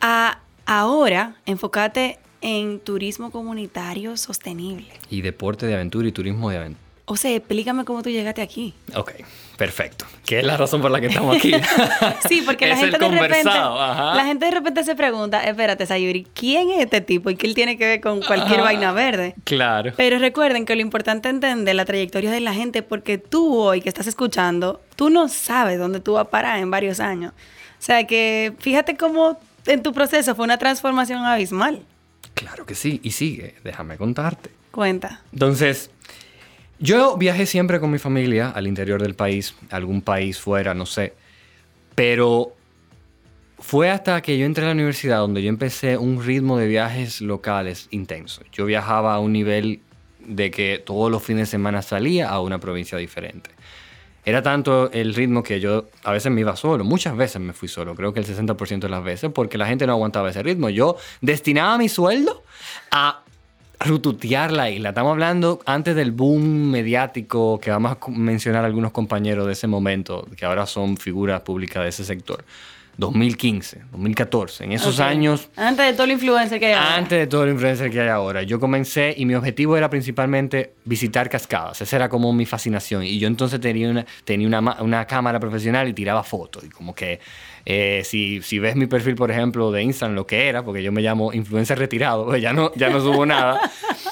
a 0.00 0.38
ahora 0.64 1.34
enfocarte 1.44 2.18
en 2.40 2.78
turismo 2.80 3.32
comunitario 3.32 4.16
sostenible? 4.16 4.86
Y 5.10 5.20
deporte 5.20 5.66
de 5.66 5.74
aventura 5.74 6.08
y 6.08 6.12
turismo 6.12 6.48
de 6.48 6.56
aventura. 6.56 6.89
O 7.10 7.16
sea, 7.16 7.34
explícame 7.34 7.84
cómo 7.84 8.04
tú 8.04 8.08
llegaste 8.08 8.40
aquí. 8.40 8.72
Ok, 8.94 9.10
perfecto. 9.56 10.04
¿Qué 10.24 10.38
es 10.38 10.46
la 10.46 10.56
razón 10.56 10.80
por 10.80 10.92
la 10.92 11.00
que 11.00 11.08
estamos 11.08 11.36
aquí? 11.36 11.52
Sí, 12.28 12.40
porque 12.46 12.68
la 12.68 12.76
gente 12.76 12.98
de 12.98 13.08
repente, 13.08 13.48
ajá. 13.48 14.14
la 14.14 14.24
gente 14.24 14.44
de 14.44 14.52
repente 14.52 14.84
se 14.84 14.94
pregunta, 14.94 15.42
espérate, 15.42 15.86
Sayuri, 15.86 16.28
¿quién 16.32 16.70
es 16.70 16.84
este 16.84 17.00
tipo 17.00 17.28
y 17.28 17.34
qué 17.34 17.48
él 17.48 17.54
tiene 17.56 17.76
que 17.76 17.84
ver 17.84 18.00
con 18.00 18.22
cualquier 18.22 18.60
Ajá. 18.60 18.62
vaina 18.62 18.92
verde? 18.92 19.34
Claro. 19.42 19.92
Pero 19.96 20.20
recuerden 20.20 20.64
que 20.64 20.76
lo 20.76 20.82
importante 20.82 21.28
es 21.28 21.34
entender 21.34 21.74
la 21.74 21.84
trayectoria 21.84 22.30
de 22.30 22.38
la 22.38 22.54
gente 22.54 22.84
porque 22.84 23.18
tú 23.18 23.58
hoy 23.58 23.80
que 23.80 23.88
estás 23.88 24.06
escuchando, 24.06 24.80
tú 24.94 25.10
no 25.10 25.26
sabes 25.26 25.80
dónde 25.80 25.98
tú 25.98 26.12
vas 26.12 26.26
a 26.26 26.30
parar 26.30 26.60
en 26.60 26.70
varios 26.70 27.00
años. 27.00 27.32
O 27.32 27.82
sea 27.82 28.06
que 28.06 28.52
fíjate 28.60 28.96
cómo 28.96 29.36
en 29.66 29.82
tu 29.82 29.92
proceso 29.92 30.36
fue 30.36 30.44
una 30.44 30.58
transformación 30.58 31.24
abismal. 31.24 31.82
Claro 32.34 32.64
que 32.66 32.76
sí, 32.76 33.00
y 33.02 33.10
sigue, 33.10 33.56
déjame 33.64 33.96
contarte. 33.96 34.50
Cuenta. 34.70 35.22
Entonces, 35.32 35.90
yo 36.80 37.16
viajé 37.18 37.44
siempre 37.46 37.78
con 37.78 37.90
mi 37.90 37.98
familia 37.98 38.50
al 38.50 38.66
interior 38.66 39.02
del 39.02 39.14
país, 39.14 39.54
algún 39.70 40.00
país 40.00 40.38
fuera, 40.38 40.72
no 40.74 40.86
sé. 40.86 41.12
Pero 41.94 42.56
fue 43.58 43.90
hasta 43.90 44.22
que 44.22 44.38
yo 44.38 44.46
entré 44.46 44.64
a 44.64 44.68
la 44.68 44.72
universidad 44.72 45.18
donde 45.18 45.42
yo 45.42 45.50
empecé 45.50 45.98
un 45.98 46.24
ritmo 46.24 46.56
de 46.56 46.66
viajes 46.66 47.20
locales 47.20 47.88
intenso. 47.90 48.42
Yo 48.50 48.64
viajaba 48.64 49.14
a 49.14 49.20
un 49.20 49.34
nivel 49.34 49.80
de 50.20 50.50
que 50.50 50.82
todos 50.84 51.10
los 51.10 51.22
fines 51.22 51.48
de 51.48 51.50
semana 51.50 51.82
salía 51.82 52.30
a 52.30 52.40
una 52.40 52.58
provincia 52.58 52.96
diferente. 52.96 53.50
Era 54.24 54.42
tanto 54.42 54.90
el 54.92 55.14
ritmo 55.14 55.42
que 55.42 55.60
yo 55.60 55.88
a 56.02 56.12
veces 56.12 56.32
me 56.32 56.40
iba 56.40 56.56
solo, 56.56 56.84
muchas 56.84 57.16
veces 57.16 57.40
me 57.40 57.52
fui 57.52 57.68
solo, 57.68 57.94
creo 57.94 58.12
que 58.12 58.20
el 58.20 58.26
60% 58.26 58.80
de 58.80 58.88
las 58.88 59.02
veces, 59.02 59.30
porque 59.34 59.58
la 59.58 59.66
gente 59.66 59.86
no 59.86 59.92
aguantaba 59.92 60.30
ese 60.30 60.42
ritmo. 60.42 60.70
Yo 60.70 60.96
destinaba 61.20 61.76
mi 61.78 61.88
sueldo 61.88 62.42
a 62.90 63.22
rututear 63.80 64.52
la 64.52 64.70
isla. 64.70 64.90
Estamos 64.90 65.12
hablando 65.12 65.60
antes 65.64 65.96
del 65.96 66.12
boom 66.12 66.70
mediático 66.70 67.58
que 67.58 67.70
vamos 67.70 67.92
a 67.92 68.10
mencionar 68.10 68.64
algunos 68.64 68.92
compañeros 68.92 69.46
de 69.46 69.54
ese 69.54 69.66
momento, 69.66 70.26
que 70.36 70.44
ahora 70.44 70.66
son 70.66 70.96
figuras 70.96 71.40
públicas 71.40 71.82
de 71.82 71.88
ese 71.88 72.04
sector. 72.04 72.44
2015, 73.00 73.82
2014. 73.90 74.64
En 74.64 74.72
esos 74.72 75.00
Ok. 75.00 75.06
años 75.06 75.48
Antes 75.56 75.86
de 75.86 75.92
todo 75.94 76.04
el 76.04 76.12
influencer 76.12 76.60
que 76.60 76.66
hay 76.66 76.72
ahora. 76.74 76.94
antes 76.96 77.18
de 77.18 77.26
todo 77.26 77.44
el 77.44 77.50
influencer 77.50 77.90
que 77.90 78.00
hay 78.00 78.08
ahora, 78.08 78.42
yo 78.44 78.60
comencé 78.60 79.14
y 79.16 79.26
mi 79.26 79.34
objetivo 79.34 79.76
era 79.76 79.90
principalmente 79.90 80.74
visitar 80.84 81.28
cascadas. 81.28 81.80
Esa 81.80 81.96
era 81.96 82.08
como 82.08 82.32
mi 82.32 82.46
fascinación. 82.46 83.02
Y 83.02 83.18
yo 83.18 83.26
entonces 83.26 83.58
tenía 83.60 83.90
una, 83.90 84.06
tenía 84.24 84.46
una, 84.46 84.76
una 84.80 85.06
cámara 85.06 85.40
profesional 85.40 85.88
y 85.88 85.92
tiraba 85.94 86.22
fotos. 86.22 86.62
Y 86.64 86.68
como 86.68 86.94
que 86.94 87.18
eh, 87.66 88.02
si, 88.04 88.42
si 88.42 88.58
ves 88.58 88.76
mi 88.76 88.86
perfil, 88.86 89.14
por 89.16 89.30
ejemplo, 89.30 89.72
de 89.72 89.82
Instagram, 89.82 90.14
lo 90.14 90.26
que 90.26 90.48
era, 90.48 90.62
porque 90.64 90.82
yo 90.82 90.92
me 90.92 91.00
llamo 91.02 91.32
influencer 91.32 91.78
retirado, 91.78 92.36
ya 92.36 92.52
no, 92.52 92.70
ya 92.76 92.90
no 92.90 93.00
subo 93.00 93.24
nada, 93.26 93.60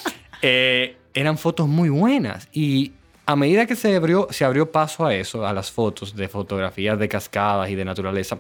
eh, 0.43 0.97
eran 1.15 1.39
fotos 1.39 1.69
muy 1.69 1.89
buenas. 1.89 2.49
Y 2.53 2.93
a 3.27 3.37
medida 3.37 3.67
que 3.67 3.77
se 3.77 3.95
abrió, 3.95 4.29
se 4.31 4.45
abrió 4.45 4.71
paso 4.73 5.05
a 5.05 5.15
eso, 5.15 5.47
a 5.47 5.53
las 5.53 5.71
fotos 5.71 6.17
de 6.17 6.29
fotografías 6.29 6.99
de 6.99 7.09
cascadas 7.09 7.69
y 7.71 7.75
de 7.75 7.85
naturaleza, 7.85 8.39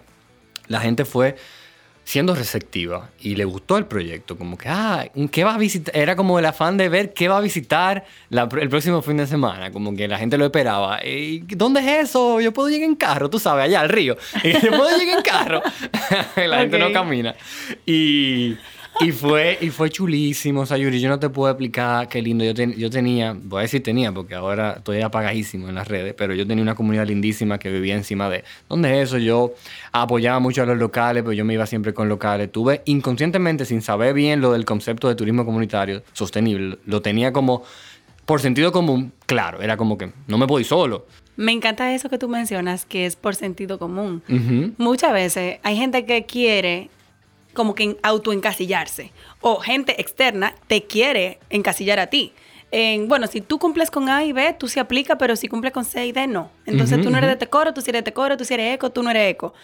la 0.68 0.80
gente 0.80 1.04
fue 1.04 1.36
siendo 2.04 2.34
receptiva 2.34 3.10
y 3.20 3.36
le 3.36 3.44
gustó 3.44 3.76
el 3.76 3.84
proyecto. 3.84 4.38
Como 4.38 4.56
que, 4.56 4.68
ah, 4.70 5.06
¿qué 5.30 5.44
va 5.44 5.54
a 5.54 5.58
visitar? 5.58 5.94
Era 5.94 6.16
como 6.16 6.38
el 6.38 6.46
afán 6.46 6.78
de 6.78 6.88
ver 6.88 7.12
qué 7.12 7.28
va 7.28 7.36
a 7.36 7.40
visitar 7.42 8.06
la- 8.30 8.48
el 8.58 8.68
próximo 8.70 9.02
fin 9.02 9.18
de 9.18 9.26
semana. 9.26 9.70
Como 9.70 9.94
que 9.94 10.08
la 10.08 10.16
gente 10.18 10.38
lo 10.38 10.46
esperaba. 10.46 11.00
"Ey, 11.02 11.40
¿Dónde 11.48 11.80
es 11.80 12.08
eso? 12.08 12.40
Yo 12.40 12.52
puedo 12.54 12.70
llegar 12.70 12.88
en 12.88 12.96
carro, 12.96 13.28
tú 13.28 13.38
sabes, 13.38 13.66
allá 13.66 13.80
al 13.80 13.90
río. 13.90 14.16
Y 14.42 14.52
yo 14.64 14.70
puedo 14.70 14.96
llegar 14.96 15.18
en 15.18 15.22
carro. 15.22 15.62
la 16.36 16.58
gente 16.60 16.78
no 16.78 16.92
camina. 16.92 17.34
Y, 17.84 18.56
y, 19.00 19.12
fue, 19.12 19.58
y 19.60 19.70
fue 19.70 19.90
chulísimo, 19.90 20.66
Sayuri. 20.66 21.00
Yo 21.00 21.08
no 21.08 21.18
te 21.18 21.28
puedo 21.30 21.50
explicar 21.50 22.08
qué 22.08 22.20
lindo. 22.20 22.44
Yo, 22.44 22.52
ten- 22.54 22.74
yo 22.74 22.90
tenía, 22.90 23.36
voy 23.40 23.60
a 23.60 23.62
decir 23.62 23.82
tenía, 23.82 24.10
porque 24.12 24.34
ahora 24.34 24.74
estoy 24.78 25.00
apagadísimo 25.02 25.68
en 25.68 25.76
las 25.76 25.86
redes, 25.86 26.14
pero 26.16 26.34
yo 26.34 26.46
tenía 26.46 26.62
una 26.62 26.74
comunidad 26.74 27.06
lindísima 27.06 27.58
que 27.58 27.70
vivía 27.70 27.94
encima 27.94 28.28
de. 28.28 28.44
¿Dónde 28.68 29.00
es 29.00 29.08
eso? 29.08 29.18
Yo 29.18 29.54
apoyaba 29.92 30.40
mucho 30.40 30.62
a 30.62 30.66
los 30.66 30.78
locales, 30.78 31.22
pero 31.22 31.32
yo 31.32 31.44
me 31.44 31.54
iba 31.54 31.66
siempre 31.66 31.94
con 31.94 32.08
locales. 32.08 32.50
Tuve 32.50 32.82
inconscientemente, 32.86 33.64
sin 33.64 33.82
saber 33.82 34.14
bien 34.14 34.40
lo 34.40 34.52
del 34.52 34.64
concepto 34.64 35.08
de 35.08 35.14
turismo 35.14 35.44
comunitario 35.44 36.02
sostenible, 36.12 36.78
lo 36.86 37.00
tenía 37.02 37.32
como 37.32 37.62
por 38.26 38.40
sentido 38.42 38.72
común, 38.72 39.12
claro, 39.24 39.62
era 39.62 39.76
como 39.78 39.96
que 39.96 40.10
no 40.26 40.36
me 40.36 40.44
voy 40.44 40.62
solo. 40.64 41.06
Me 41.36 41.52
encanta 41.52 41.94
eso 41.94 42.10
que 42.10 42.18
tú 42.18 42.28
mencionas, 42.28 42.84
que 42.84 43.06
es 43.06 43.16
por 43.16 43.34
sentido 43.36 43.78
común. 43.78 44.22
Muchas 44.76 45.12
veces 45.12 45.58
hay 45.62 45.76
gente 45.76 46.04
que 46.04 46.26
quiere 46.26 46.90
como 47.58 47.74
que 47.74 47.96
autoencasillarse 48.04 49.10
o 49.40 49.58
gente 49.58 50.00
externa 50.00 50.54
te 50.68 50.84
quiere 50.84 51.40
encasillar 51.50 51.98
a 51.98 52.06
ti. 52.06 52.32
En, 52.70 53.08
bueno, 53.08 53.26
si 53.26 53.40
tú 53.40 53.58
cumples 53.58 53.90
con 53.90 54.08
A 54.08 54.24
y 54.24 54.32
B, 54.32 54.54
tú 54.58 54.68
sí 54.68 54.78
aplica, 54.78 55.16
pero 55.16 55.36
si 55.36 55.48
cumples 55.48 55.72
con 55.72 55.84
C 55.84 56.06
y 56.06 56.12
D, 56.12 56.26
no. 56.26 56.50
Entonces 56.66 57.00
tú 57.00 57.10
no 57.10 57.16
eres 57.18 57.30
de 57.30 57.36
Tecoro, 57.36 57.72
tú 57.72 57.80
sí 57.80 57.90
eres 57.90 58.00
de 58.00 58.04
Tecoro, 58.04 58.36
tú 58.36 58.44
sí 58.44 58.54
eres 58.54 58.74
eco, 58.74 58.90
tú 58.90 59.02
no 59.02 59.10
eres 59.10 59.30
eco. 59.30 59.54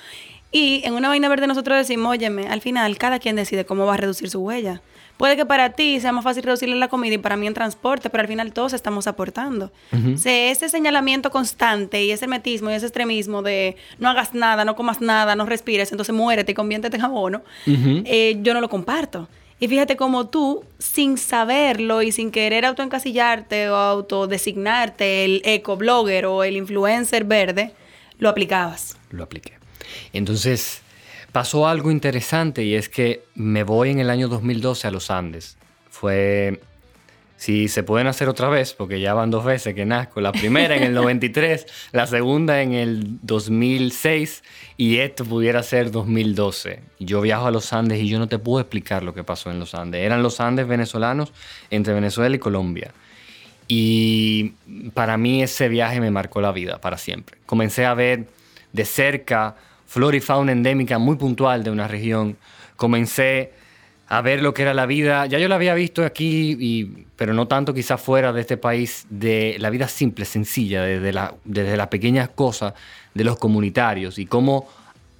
Y 0.50 0.82
en 0.84 0.94
una 0.94 1.08
vaina 1.08 1.28
verde 1.28 1.46
nosotros 1.46 1.76
decimos, 1.76 2.10
óyeme, 2.12 2.46
al 2.48 2.60
final 2.60 2.96
cada 2.96 3.18
quien 3.18 3.36
decide 3.36 3.66
cómo 3.66 3.86
va 3.86 3.94
a 3.94 3.96
reducir 3.96 4.30
su 4.30 4.40
huella. 4.40 4.80
Puede 5.16 5.36
que 5.36 5.46
para 5.46 5.70
ti 5.70 6.00
sea 6.00 6.12
más 6.12 6.24
fácil 6.24 6.42
reducirle 6.42 6.76
la 6.76 6.88
comida 6.88 7.14
y 7.14 7.18
para 7.18 7.36
mí 7.36 7.46
en 7.46 7.54
transporte, 7.54 8.10
pero 8.10 8.22
al 8.22 8.28
final 8.28 8.52
todos 8.52 8.72
estamos 8.72 9.06
aportando. 9.06 9.70
O 9.92 10.16
sea, 10.16 10.50
ese 10.50 10.68
señalamiento 10.68 11.30
constante 11.30 12.04
y 12.04 12.10
ese 12.10 12.26
metismo 12.26 12.70
y 12.70 12.74
ese 12.74 12.86
extremismo 12.86 13.42
de 13.42 13.76
no 13.98 14.08
hagas 14.08 14.34
nada, 14.34 14.64
no 14.64 14.74
comas 14.74 15.00
nada, 15.00 15.36
no 15.36 15.46
respires, 15.46 15.92
entonces 15.92 16.14
muérete 16.14 16.52
y 16.52 16.54
conviértete 16.54 16.96
en 16.96 17.02
abono, 17.02 17.42
Ujú. 17.66 18.02
eh, 18.06 18.38
yo 18.42 18.54
no 18.54 18.60
lo 18.60 18.68
comparto. 18.68 19.28
Y 19.60 19.68
fíjate 19.68 19.96
cómo 19.96 20.28
tú, 20.28 20.64
sin 20.78 21.16
saberlo 21.16 22.02
y 22.02 22.12
sin 22.12 22.30
querer 22.30 22.64
autoencasillarte 22.64 23.70
o 23.70 23.76
autodesignarte 23.76 25.24
el 25.24 25.42
ecoblogger 25.44 26.26
o 26.26 26.44
el 26.44 26.56
influencer 26.56 27.24
verde, 27.24 27.72
lo 28.18 28.28
aplicabas. 28.28 28.96
lo 29.10 29.24
apliqué. 29.24 29.52
Entonces, 30.12 30.82
pasó 31.32 31.66
algo 31.66 31.90
interesante 31.90 32.64
y 32.64 32.74
es 32.74 32.88
que 32.88 33.24
me 33.34 33.64
voy 33.64 33.90
en 33.90 34.00
el 34.00 34.10
año 34.10 34.28
2012 34.28 34.88
a 34.88 34.90
los 34.90 35.10
Andes. 35.10 35.56
Fue, 35.90 36.60
si 37.36 37.68
se 37.68 37.82
pueden 37.82 38.06
hacer 38.06 38.28
otra 38.28 38.48
vez, 38.48 38.72
porque 38.72 39.00
ya 39.00 39.12
van 39.14 39.30
dos 39.30 39.44
veces 39.44 39.74
que 39.74 39.84
nazco, 39.84 40.20
la 40.20 40.32
primera 40.32 40.76
en 40.76 40.82
el 40.82 40.94
93, 40.94 41.66
la 41.92 42.06
segunda 42.06 42.62
en 42.62 42.72
el 42.72 43.18
2006 43.22 44.42
y 44.76 44.98
esto 44.98 45.24
pudiera 45.24 45.62
ser 45.62 45.90
2012. 45.90 46.80
Yo 47.00 47.20
viajo 47.20 47.46
a 47.46 47.50
los 47.50 47.72
Andes 47.72 48.00
y 48.00 48.08
yo 48.08 48.18
no 48.18 48.28
te 48.28 48.38
puedo 48.38 48.60
explicar 48.60 49.02
lo 49.02 49.14
que 49.14 49.24
pasó 49.24 49.50
en 49.50 49.58
los 49.58 49.74
Andes. 49.74 50.02
Eran 50.02 50.22
los 50.22 50.40
Andes 50.40 50.66
venezolanos 50.66 51.32
entre 51.70 51.94
Venezuela 51.94 52.34
y 52.34 52.38
Colombia. 52.38 52.92
Y 53.66 54.52
para 54.92 55.16
mí 55.16 55.42
ese 55.42 55.68
viaje 55.68 56.00
me 56.00 56.10
marcó 56.10 56.40
la 56.40 56.52
vida 56.52 56.80
para 56.80 56.98
siempre. 56.98 57.38
Comencé 57.46 57.86
a 57.86 57.94
ver 57.94 58.26
de 58.72 58.84
cerca 58.84 59.56
flora 59.86 60.16
y 60.16 60.20
fauna 60.20 60.52
endémica 60.52 60.98
muy 60.98 61.16
puntual 61.16 61.64
de 61.64 61.70
una 61.70 61.88
región. 61.88 62.36
Comencé 62.76 63.52
a 64.08 64.20
ver 64.20 64.42
lo 64.42 64.52
que 64.52 64.62
era 64.62 64.74
la 64.74 64.86
vida, 64.86 65.26
ya 65.26 65.38
yo 65.38 65.48
la 65.48 65.54
había 65.54 65.74
visto 65.74 66.04
aquí, 66.04 66.56
y- 66.58 67.06
pero 67.16 67.32
no 67.32 67.48
tanto 67.48 67.72
quizás 67.72 68.00
fuera 68.00 68.32
de 68.32 68.40
este 68.42 68.56
país, 68.56 69.06
de 69.08 69.56
la 69.58 69.70
vida 69.70 69.88
simple, 69.88 70.24
sencilla, 70.24 70.82
desde, 70.82 71.12
la, 71.12 71.34
desde 71.44 71.76
las 71.76 71.88
pequeñas 71.88 72.28
cosas 72.28 72.74
de 73.14 73.24
los 73.24 73.38
comunitarios 73.38 74.18
y 74.18 74.26
cómo 74.26 74.68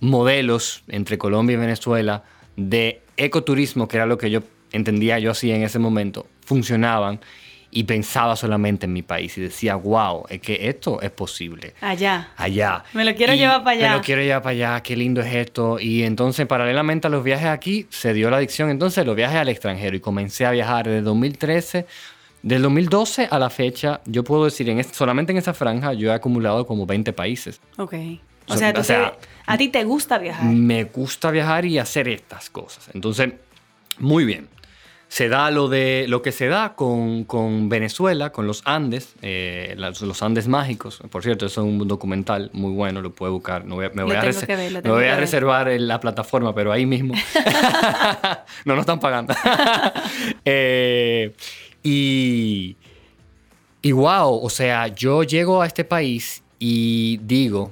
modelos 0.01 0.83
entre 0.89 1.17
Colombia 1.19 1.55
y 1.55 1.57
Venezuela 1.59 2.25
de 2.57 3.01
ecoturismo, 3.17 3.89
que 3.89 3.97
era 3.97 4.07
lo 4.07 4.19
que 4.19 4.31
yo 4.31 4.43
entendía 4.73 5.19
yo 5.19 5.31
así 5.31 5.51
en 5.51 5.63
ese 5.63 5.79
momento, 5.79 6.27
funcionaban 6.45 7.21
y 7.77 7.85
pensaba 7.85 8.37
solamente 8.37 8.87
en 8.87 8.93
mi 8.93 9.03
país 9.03 9.37
y 9.37 9.41
decía, 9.43 9.75
wow, 9.75 10.25
es 10.29 10.41
que 10.41 10.69
esto 10.69 11.03
es 11.03 11.11
posible 11.11 11.75
Allá. 11.81 12.29
allá. 12.37 12.85
Me 12.93 13.05
lo 13.05 13.15
quiero 13.15 13.35
Y 13.35 13.39
llevar 13.39 13.65
para 13.65 13.77
allá. 13.77 13.91
Me 13.91 13.97
lo 13.97 14.03
quiero 14.03 14.23
llevar 14.23 14.43
para 14.43 14.53
allá, 14.53 14.83
qué 14.83 14.97
lindo 14.97 15.21
es 15.21 15.35
esto. 15.35 15.79
Y 15.81 16.05
entonces, 16.05 16.47
paralelamente 16.47 17.09
a 17.09 17.11
los 17.11 17.25
viajes 17.25 17.49
aquí, 17.49 17.87
se 17.91 18.15
dio 18.15 18.31
la 18.31 18.37
adicción 18.37 18.71
entonces 18.71 19.05
los 19.05 19.17
viajes 19.17 19.37
al 19.39 19.49
extranjero 19.49 19.97
y 19.97 20.01
comencé 20.01 20.47
a 20.47 20.53
viajar 20.53 20.87
desde 20.87 21.03
2013. 21.03 21.87
Del 22.43 22.61
2012 22.63 23.29
a 23.31 23.39
la 23.39 23.49
fecha, 23.51 24.01
yo 24.05 24.23
puedo 24.23 24.45
decir, 24.45 24.69
en 24.69 24.79
es- 24.79 24.89
solamente 24.93 25.33
en 25.33 25.39
esa 25.39 25.55
franja, 25.55 25.95
yo 25.95 26.11
he 26.11 26.15
acumulado 26.15 26.67
como 26.67 26.85
20 26.87 27.13
países. 27.13 27.61
Ok. 27.79 27.95
O 28.47 28.57
sea, 28.57 28.75
o 28.77 28.85
sea, 28.85 29.13
te- 29.13 29.27
a 29.47 29.57
ti 29.57 29.69
te 29.69 29.83
gusta 29.85 30.19
viajar. 30.19 30.45
Me 30.45 30.85
gusta 30.85 31.31
viajar 31.31 31.65
y 31.65 31.79
hacer 31.79 32.07
estas 32.09 32.51
cosas. 32.51 32.91
Entonces, 32.95 33.33
muy 33.99 34.25
bien. 34.27 34.49
Se 35.15 35.29
da 35.29 35.53
lo 35.53 35.69
de 35.69 36.07
lo 36.09 36.23
que 36.23 36.33
se 36.33 36.49
da 36.49 36.75
con, 36.75 37.23
con 37.23 37.69
Venezuela, 37.69 38.33
con 38.33 38.49
los 38.49 38.63
Andes, 38.65 39.15
eh, 39.23 39.77
los 39.79 40.23
Andes 40.25 40.49
mágicos. 40.49 41.01
Por 41.09 41.23
cierto, 41.23 41.47
eso 41.47 41.61
es 41.61 41.69
un 41.69 41.87
documental 41.87 42.51
muy 42.53 42.73
bueno, 42.73 43.01
lo 43.01 43.13
puede 43.13 43.31
buscar. 43.31 43.65
No 43.65 43.77
voy 43.77 43.85
a- 43.85 43.91
me 43.91 44.03
voy 44.03 44.17
a, 44.17 44.23
ver, 44.23 44.83
me 44.83 44.91
voy 44.91 45.05
reservar 45.05 45.69
en 45.69 45.87
la 45.87 46.01
plataforma, 46.01 46.53
pero 46.53 46.73
ahí 46.73 46.85
mismo. 46.85 47.15
no 48.65 48.75
nos 48.75 48.81
están 48.81 48.99
pagando. 48.99 49.37
Eh, 50.45 51.33
y, 51.85 52.77
y 53.83 53.93
wow, 53.93 54.45
o 54.45 54.51
sea, 54.51 54.89
yo 54.89 55.23
llego 55.23 55.63
a 55.63 55.67
este 55.69 55.85
país 55.85 56.43
y 56.59 57.19
digo, 57.19 57.71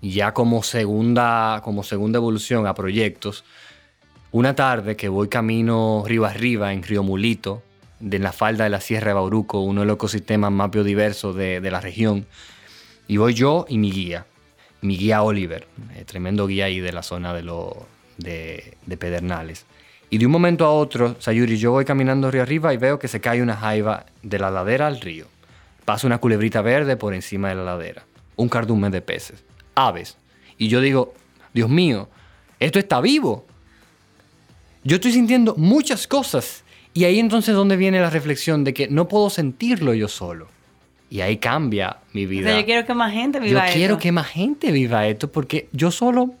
ya 0.00 0.32
como 0.32 0.62
segunda, 0.62 1.60
como 1.64 1.82
segunda 1.82 2.18
evolución 2.18 2.68
a 2.68 2.74
proyectos, 2.74 3.44
una 4.30 4.54
tarde 4.54 4.96
que 4.96 5.08
voy 5.08 5.28
camino 5.28 6.04
río 6.06 6.24
arriba 6.24 6.72
en 6.72 6.82
Río 6.82 7.02
Mulito, 7.02 7.62
de 8.00 8.18
la 8.18 8.32
falda 8.32 8.64
de 8.64 8.70
la 8.70 8.80
Sierra 8.80 9.08
de 9.08 9.14
Bauruco, 9.14 9.60
uno 9.60 9.80
de 9.80 9.86
los 9.86 9.96
ecosistemas 9.96 10.52
más 10.52 10.70
biodiversos 10.70 11.34
de, 11.34 11.60
de 11.60 11.70
la 11.70 11.80
región, 11.80 12.26
y 13.08 13.16
voy 13.16 13.34
yo 13.34 13.64
y 13.68 13.78
mi 13.78 13.90
guía, 13.90 14.26
mi 14.82 14.96
guía 14.96 15.22
Oliver, 15.22 15.66
eh, 15.94 16.04
tremendo 16.04 16.46
guía 16.46 16.66
ahí 16.66 16.78
de 16.80 16.92
la 16.92 17.02
zona 17.02 17.32
de, 17.34 17.42
lo, 17.42 17.86
de, 18.18 18.76
de 18.86 18.96
Pedernales. 18.96 19.66
Y 20.10 20.18
de 20.18 20.26
un 20.26 20.32
momento 20.32 20.64
a 20.64 20.70
otro, 20.70 21.16
Sayuri, 21.18 21.58
yo 21.58 21.72
voy 21.72 21.84
caminando 21.84 22.30
río 22.30 22.42
arriba 22.42 22.72
y 22.72 22.76
veo 22.76 22.98
que 22.98 23.08
se 23.08 23.20
cae 23.20 23.42
una 23.42 23.56
jaiba 23.56 24.06
de 24.22 24.38
la 24.38 24.50
ladera 24.50 24.86
al 24.86 25.00
río. 25.00 25.26
Pasa 25.84 26.06
una 26.06 26.18
culebrita 26.18 26.62
verde 26.62 26.96
por 26.96 27.12
encima 27.12 27.48
de 27.48 27.56
la 27.56 27.64
ladera. 27.64 28.04
Un 28.36 28.48
cardumen 28.48 28.90
de 28.92 29.02
peces. 29.02 29.44
Aves. 29.74 30.16
Y 30.56 30.68
yo 30.68 30.80
digo, 30.80 31.14
Dios 31.52 31.68
mío, 31.68 32.08
esto 32.58 32.78
está 32.78 33.00
vivo. 33.00 33.46
Yo 34.84 34.96
estoy 34.96 35.12
sintiendo 35.12 35.54
muchas 35.56 36.06
cosas. 36.06 36.64
Y 36.94 37.04
ahí 37.04 37.18
entonces 37.18 37.54
donde 37.54 37.76
viene 37.76 38.00
la 38.00 38.10
reflexión 38.10 38.64
de 38.64 38.74
que 38.74 38.88
no 38.88 39.06
puedo 39.08 39.30
sentirlo 39.30 39.94
yo 39.94 40.08
solo. 40.08 40.48
Y 41.10 41.20
ahí 41.20 41.36
cambia 41.36 41.98
mi 42.12 42.26
O 42.26 42.28
vida. 42.28 42.48
sea, 42.50 42.60
yo 42.60 42.66
quiero 42.66 42.86
que 42.86 42.94
más 42.94 43.12
gente 43.12 43.38
Yo 43.38 43.44
viva 43.44 43.66
quiero 43.72 43.94
esto. 43.94 44.02
que 44.02 44.12
más 44.12 44.26
gente 44.26 44.72
viva 44.72 45.06
esto 45.06 45.30
porque 45.30 45.68
yo 45.72 45.90
solo, 45.90 46.34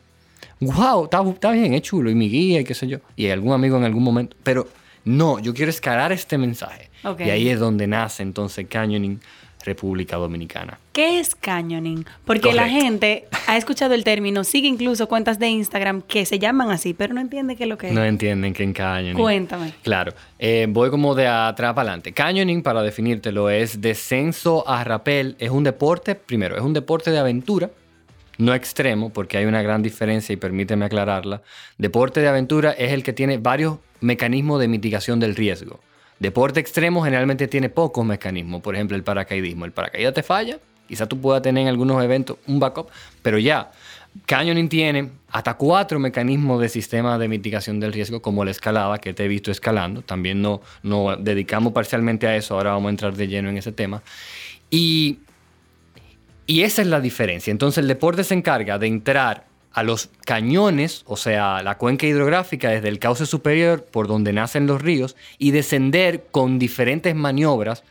wow, 0.60 1.04
está, 1.04 1.22
está 1.28 1.50
bien, 1.52 1.74
es 1.74 1.82
chulo, 1.82 2.10
y 2.10 2.14
mi 2.14 2.28
guía 2.28 2.60
y 2.60 2.64
qué 2.64 2.74
sé 2.74 2.86
yo, 2.86 2.98
y 3.16 3.28
algún 3.28 3.52
amigo 3.52 3.76
en 3.78 3.84
algún 3.84 4.02
momento, 4.02 4.36
pero 4.42 4.68
no, 5.04 5.38
yo 5.38 5.54
quiero 5.54 5.70
escalar 5.70 6.12
este 6.12 6.36
mensaje. 6.36 6.90
Ok. 7.04 7.20
Y 7.20 7.30
ahí 7.30 7.48
es 7.48 7.58
donde 7.60 7.86
nace 7.86 8.22
entonces 8.22 8.66
Canyoning, 8.68 9.20
República 9.68 10.16
Dominicana. 10.16 10.78
¿Qué 10.92 11.20
es 11.20 11.34
canyoning? 11.34 12.04
Porque 12.24 12.52
la 12.52 12.68
gente 12.68 13.26
ha 13.46 13.56
escuchado 13.56 13.94
el 13.94 14.02
término, 14.02 14.42
sigue 14.44 14.66
incluso 14.66 15.08
cuentas 15.08 15.38
de 15.38 15.48
Instagram 15.48 16.02
que 16.02 16.26
se 16.26 16.38
llaman 16.38 16.70
así, 16.70 16.94
pero 16.94 17.14
no 17.14 17.20
entiende 17.20 17.54
qué 17.54 17.64
es 17.64 17.68
lo 17.68 17.78
que 17.78 17.88
es. 17.88 17.92
No 17.92 18.04
entienden 18.04 18.52
que 18.52 18.62
en 18.64 18.72
Canyoning. 18.72 19.16
Cuéntame. 19.16 19.74
Claro, 19.82 20.12
eh, 20.38 20.66
voy 20.68 20.90
como 20.90 21.14
de 21.14 21.26
atrás 21.26 21.74
para 21.74 21.90
adelante. 21.90 22.12
Canyoning, 22.12 22.62
para 22.62 22.82
definírtelo, 22.82 23.50
es 23.50 23.80
descenso 23.80 24.68
a 24.68 24.82
rapel. 24.84 25.36
Es 25.38 25.50
un 25.50 25.64
deporte, 25.64 26.14
primero, 26.14 26.56
es 26.56 26.62
un 26.62 26.72
deporte 26.72 27.10
de 27.10 27.18
aventura 27.18 27.70
no 28.38 28.54
extremo, 28.54 29.10
porque 29.12 29.36
hay 29.36 29.44
una 29.44 29.62
gran 29.62 29.82
diferencia 29.82 30.32
y 30.32 30.36
permíteme 30.36 30.84
aclararla. 30.84 31.42
Deporte 31.76 32.20
de 32.20 32.28
aventura 32.28 32.70
es 32.70 32.92
el 32.92 33.02
que 33.02 33.12
tiene 33.12 33.38
varios 33.38 33.78
mecanismos 34.00 34.60
de 34.60 34.68
mitigación 34.68 35.18
del 35.20 35.34
riesgo. 35.34 35.80
Deporte 36.18 36.60
extremo 36.60 37.02
generalmente 37.02 37.46
tiene 37.46 37.68
pocos 37.68 38.04
mecanismos, 38.04 38.60
por 38.60 38.74
ejemplo 38.74 38.96
el 38.96 39.02
paracaidismo. 39.02 39.64
El 39.64 39.72
paracaídas 39.72 40.14
te 40.14 40.22
falla, 40.22 40.58
quizá 40.88 41.06
tú 41.06 41.20
puedas 41.20 41.42
tener 41.42 41.62
en 41.62 41.68
algunos 41.68 42.02
eventos 42.02 42.38
un 42.46 42.58
backup, 42.60 42.88
pero 43.22 43.38
ya. 43.38 43.70
Canyoning 44.26 44.68
tiene 44.68 45.10
hasta 45.30 45.54
cuatro 45.54 46.00
mecanismos 46.00 46.60
de 46.60 46.68
sistema 46.68 47.18
de 47.18 47.28
mitigación 47.28 47.78
del 47.78 47.92
riesgo, 47.92 48.20
como 48.20 48.44
la 48.44 48.50
escalada, 48.50 48.98
que 48.98 49.14
te 49.14 49.24
he 49.24 49.28
visto 49.28 49.50
escalando. 49.50 50.02
También 50.02 50.42
nos 50.42 50.60
no 50.82 51.16
dedicamos 51.16 51.72
parcialmente 51.72 52.26
a 52.26 52.34
eso, 52.34 52.54
ahora 52.54 52.70
vamos 52.70 52.88
a 52.88 52.90
entrar 52.90 53.14
de 53.14 53.28
lleno 53.28 53.48
en 53.48 53.58
ese 53.58 53.70
tema. 53.70 54.02
Y 54.70 55.18
y 56.48 56.62
esa 56.62 56.80
es 56.80 56.88
la 56.88 57.00
diferencia. 57.00 57.50
Entonces 57.50 57.82
el 57.82 57.88
deporte 57.88 58.24
se 58.24 58.32
encarga 58.32 58.78
de 58.78 58.86
entrar 58.86 59.44
a 59.72 59.82
los 59.82 60.10
cañones, 60.24 61.02
o 61.06 61.16
sea, 61.16 61.62
la 61.62 61.76
cuenca 61.76 62.06
hidrográfica 62.06 62.70
desde 62.70 62.88
el 62.88 62.98
cauce 62.98 63.26
superior 63.26 63.84
por 63.84 64.08
donde 64.08 64.32
nacen 64.32 64.66
los 64.66 64.82
ríos 64.82 65.16
y 65.38 65.50
descender 65.50 66.26
con 66.30 66.58
diferentes 66.58 67.14
maniobras, 67.14 67.84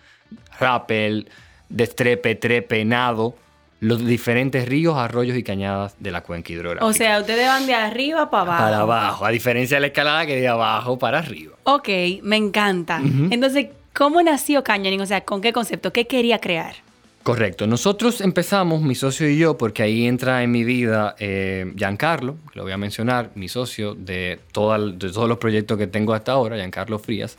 rappel, 0.60 1.30
destrepe, 1.70 2.36
trepe, 2.36 2.84
nado, 2.84 3.36
los 3.80 4.06
diferentes 4.06 4.68
ríos, 4.68 4.98
arroyos 4.98 5.38
y 5.38 5.44
cañadas 5.44 5.96
de 6.00 6.12
la 6.12 6.22
cuenca 6.22 6.52
hidrográfica. 6.52 6.86
O 6.86 6.94
sea, 6.94 7.20
ustedes 7.20 7.48
van 7.48 7.68
de 7.68 7.76
arriba 7.76 8.30
para 8.30 8.44
abajo. 8.44 8.64
Para 8.64 8.80
abajo, 8.80 9.26
a 9.26 9.30
diferencia 9.30 9.78
de 9.78 9.82
la 9.82 9.88
escalada 9.88 10.26
que 10.26 10.36
de 10.36 10.48
abajo 10.48 10.98
para 10.98 11.20
arriba. 11.20 11.56
Ok, 11.64 11.90
me 12.24 12.38
encanta. 12.38 13.00
Entonces, 13.30 13.68
¿cómo 13.94 14.22
nació 14.24 14.64
Canyoning? 14.64 15.02
O 15.02 15.06
sea, 15.06 15.22
¿con 15.22 15.42
qué 15.42 15.54
concepto? 15.54 15.94
¿Qué 15.94 16.08
quería 16.08 16.40
crear? 16.40 16.87
Correcto. 17.28 17.68
Nosotros 17.68 18.22
empezamos, 18.22 18.82
mi 18.82 18.96
socio 18.96 19.30
y 19.30 19.38
yo, 19.38 19.58
porque 19.58 19.84
ahí 19.84 20.08
entra 20.08 20.44
en 20.44 20.52
mi 20.52 20.64
vida 20.64 21.14
eh, 21.20 21.74
Giancarlo, 21.76 22.38
que 22.50 22.58
lo 22.58 22.64
voy 22.64 22.72
a 22.72 22.78
mencionar, 22.78 23.32
mi 23.36 23.50
socio 23.50 23.96
de, 23.96 24.14
de 24.14 24.40
todos 24.54 25.28
los 25.28 25.38
proyectos 25.38 25.78
que 25.78 25.88
tengo 25.88 26.14
hasta 26.14 26.32
ahora, 26.32 26.56
Giancarlo 26.56 27.00
Frías. 27.00 27.38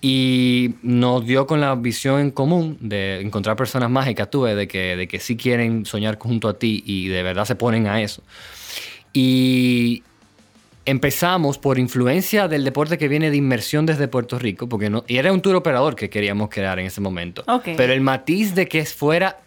Y 0.00 0.76
nos 0.80 1.26
dio 1.26 1.46
con 1.46 1.60
la 1.60 1.74
visión 1.74 2.20
en 2.20 2.30
común 2.30 2.78
de 2.80 3.20
encontrar 3.20 3.54
personas 3.54 3.90
mágicas, 3.90 4.30
tuve, 4.30 4.54
de 4.54 4.66
que, 4.66 4.96
de 4.96 5.06
que 5.06 5.20
sí 5.20 5.36
quieren 5.36 5.84
soñar 5.84 6.18
junto 6.18 6.48
a 6.48 6.58
ti 6.58 6.82
y 6.86 7.08
de 7.08 7.22
verdad 7.22 7.44
se 7.44 7.54
ponen 7.54 7.86
a 7.86 8.00
eso. 8.00 8.22
Y, 9.12 10.04
empezamos 10.88 11.58
por 11.58 11.78
influencia 11.78 12.48
del 12.48 12.64
deporte 12.64 12.96
que 12.96 13.08
viene 13.08 13.30
de 13.30 13.36
inmersión 13.36 13.84
desde 13.84 14.08
Puerto 14.08 14.38
Rico, 14.38 14.70
porque 14.70 14.88
no, 14.88 15.04
y 15.06 15.18
era 15.18 15.30
un 15.34 15.42
tour 15.42 15.54
operador 15.54 15.94
que 15.94 16.08
queríamos 16.08 16.48
crear 16.48 16.78
en 16.78 16.86
ese 16.86 17.02
momento. 17.02 17.44
Pero 17.62 17.92
el 17.92 18.00
matiz 18.00 18.54
de 18.54 18.66
que 18.66 18.86
fuera 18.86 19.38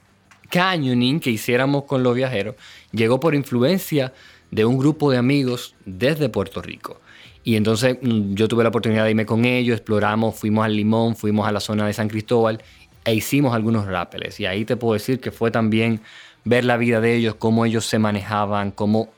canyoning 0.51 1.19
que 1.19 1.31
hiciéramos 1.31 1.85
con 1.85 2.03
los 2.03 2.13
viajeros 2.13 2.55
llegó 2.91 3.19
por 3.19 3.33
influencia 3.33 4.13
de 4.51 4.65
un 4.65 4.77
grupo 4.77 5.09
de 5.09 5.17
amigos 5.17 5.73
desde 5.83 6.29
Puerto 6.29 6.61
Rico. 6.61 7.01
Y 7.43 7.55
entonces 7.55 7.97
mm, 7.99 8.35
yo 8.35 8.47
tuve 8.47 8.61
la 8.61 8.69
oportunidad 8.69 9.05
de 9.05 9.09
irme 9.09 9.25
con 9.25 9.43
ellos, 9.45 9.77
exploramos, 9.77 10.35
fuimos 10.35 10.63
al 10.63 10.75
Limón, 10.75 11.15
fuimos 11.15 11.47
a 11.47 11.51
la 11.51 11.59
zona 11.59 11.87
de 11.87 11.93
San 11.93 12.07
Cristóbal 12.07 12.61
e 13.03 13.15
hicimos 13.15 13.55
algunos 13.55 13.87
rápeles. 13.87 14.39
Y 14.39 14.45
ahí 14.45 14.63
te 14.63 14.77
puedo 14.77 14.93
decir 14.93 15.19
que 15.19 15.31
fue 15.31 15.49
también 15.49 16.01
ver 16.43 16.65
la 16.65 16.77
vida 16.77 17.01
de 17.01 17.15
ellos, 17.15 17.33
cómo 17.33 17.65
ellos 17.65 17.85
se 17.85 17.97
manejaban, 17.97 18.69
cómo, 18.69 19.09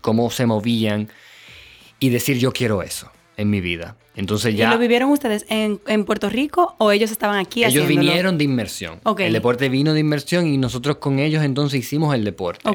cómo 0.00 0.28
se 0.30 0.46
movían 0.46 1.08
y 2.02 2.08
decir 2.10 2.36
yo 2.36 2.52
quiero 2.52 2.82
eso 2.82 3.10
en 3.36 3.48
mi 3.48 3.60
vida. 3.60 3.96
Entonces 4.16 4.56
ya... 4.56 4.68
¿Y 4.68 4.72
lo 4.72 4.78
vivieron 4.78 5.10
ustedes 5.10 5.46
en, 5.48 5.78
Puerto 6.04 6.28
Rico 6.28 6.74
o 6.78 6.90
ellos 6.90 7.12
estaban 7.12 7.38
aquí 7.38 7.64
Ellos 7.64 7.86
vinieron 7.86 8.36
de 8.36 8.44
inmersión. 8.44 9.00
El 9.18 9.32
deporte 9.32 9.68
vino 9.68 9.94
de 9.94 10.00
inmersión 10.00 10.48
y 10.48 10.58
nosotros 10.58 10.96
con 10.96 11.20
ellos 11.20 11.44
entonces 11.44 11.78
hicimos 11.78 12.12
el 12.14 12.24
deporte. 12.24 12.68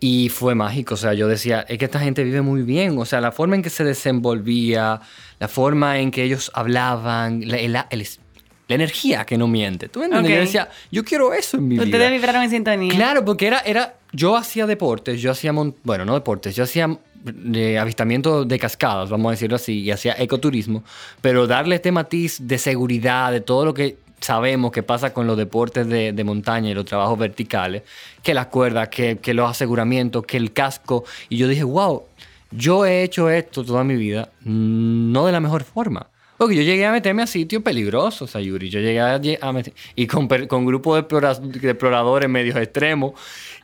Y 0.00 0.30
fue 0.30 0.54
mágico. 0.54 0.94
O 0.94 0.96
sea, 0.96 1.12
yo 1.12 1.28
decía, 1.28 1.66
es 1.68 1.76
que 1.76 1.84
esta 1.84 2.00
gente 2.00 2.24
vive 2.24 2.40
muy 2.40 2.62
bien. 2.62 2.98
O 2.98 3.04
sea, 3.04 3.20
la 3.20 3.30
forma 3.30 3.56
en 3.56 3.62
que 3.62 3.70
se 3.70 3.84
desenvolvía, 3.84 5.02
la 5.38 5.48
forma 5.48 5.98
en 5.98 6.10
que 6.10 6.24
ellos 6.24 6.50
hablaban, 6.54 7.46
la, 7.46 7.58
la 7.60 8.74
energía 8.74 9.26
que 9.26 9.36
no 9.36 9.46
miente. 9.48 9.90
¿Tú 9.90 10.02
entiendes? 10.02 10.32
Yo 10.32 10.40
decía, 10.40 10.68
yo 10.90 11.04
quiero 11.04 11.34
eso 11.34 11.58
en 11.58 11.68
mi 11.68 11.74
vida. 11.74 11.84
Ustedes 11.84 12.10
vibraron 12.10 12.42
en 12.42 12.50
sintonía. 12.50 12.94
Claro, 12.94 13.22
porque 13.22 13.46
era, 13.46 13.60
era, 13.60 13.96
yo 14.12 14.34
hacía 14.34 14.66
deportes, 14.66 15.20
yo 15.20 15.30
hacía, 15.30 15.52
bueno, 15.52 16.04
no 16.06 16.14
deportes, 16.14 16.56
yo 16.56 16.64
hacía 16.64 16.98
de 17.24 17.78
avistamiento 17.78 18.44
de 18.44 18.58
cascadas, 18.58 19.10
vamos 19.10 19.30
a 19.30 19.30
decirlo 19.32 19.56
así, 19.56 19.80
y 19.80 19.90
hacía 19.90 20.14
ecoturismo, 20.18 20.84
pero 21.20 21.46
darle 21.46 21.76
este 21.76 21.92
matiz 21.92 22.38
de 22.40 22.58
seguridad, 22.58 23.32
de 23.32 23.40
todo 23.40 23.64
lo 23.64 23.74
que 23.74 23.96
sabemos 24.20 24.72
que 24.72 24.82
pasa 24.82 25.12
con 25.12 25.26
los 25.26 25.36
deportes 25.36 25.88
de, 25.88 26.24
montaña 26.24 26.70
y 26.70 26.74
los 26.74 26.84
trabajos 26.84 27.18
verticales, 27.18 27.82
que 28.22 28.34
las 28.34 28.46
cuerdas, 28.46 28.88
que, 28.88 29.18
que, 29.18 29.34
los 29.34 29.50
aseguramientos, 29.50 30.24
que 30.24 30.36
el 30.36 30.52
casco, 30.52 31.04
y 31.28 31.36
yo 31.36 31.48
dije, 31.48 31.64
wow, 31.64 32.04
yo 32.50 32.84
he 32.86 33.02
hecho 33.02 33.30
esto 33.30 33.64
toda 33.64 33.82
mi 33.84 33.96
vida, 33.96 34.30
no 34.44 35.26
de 35.26 35.32
la 35.32 35.40
mejor 35.40 35.64
forma. 35.64 36.08
Porque 36.42 36.56
yo 36.56 36.62
llegué 36.62 36.84
a 36.86 36.90
meterme 36.90 37.22
a 37.22 37.28
sitios 37.28 37.62
peligrosos, 37.62 38.32
Sayuri. 38.32 38.68
Yo 38.68 38.80
llegué 38.80 39.00
a, 39.00 39.14
a 39.14 39.52
meter, 39.52 39.74
y 39.94 40.08
con, 40.08 40.26
con 40.26 40.66
grupos 40.66 41.04
de, 41.08 41.68
exploradores 41.68 42.28
medios 42.28 42.56
extremos. 42.56 43.12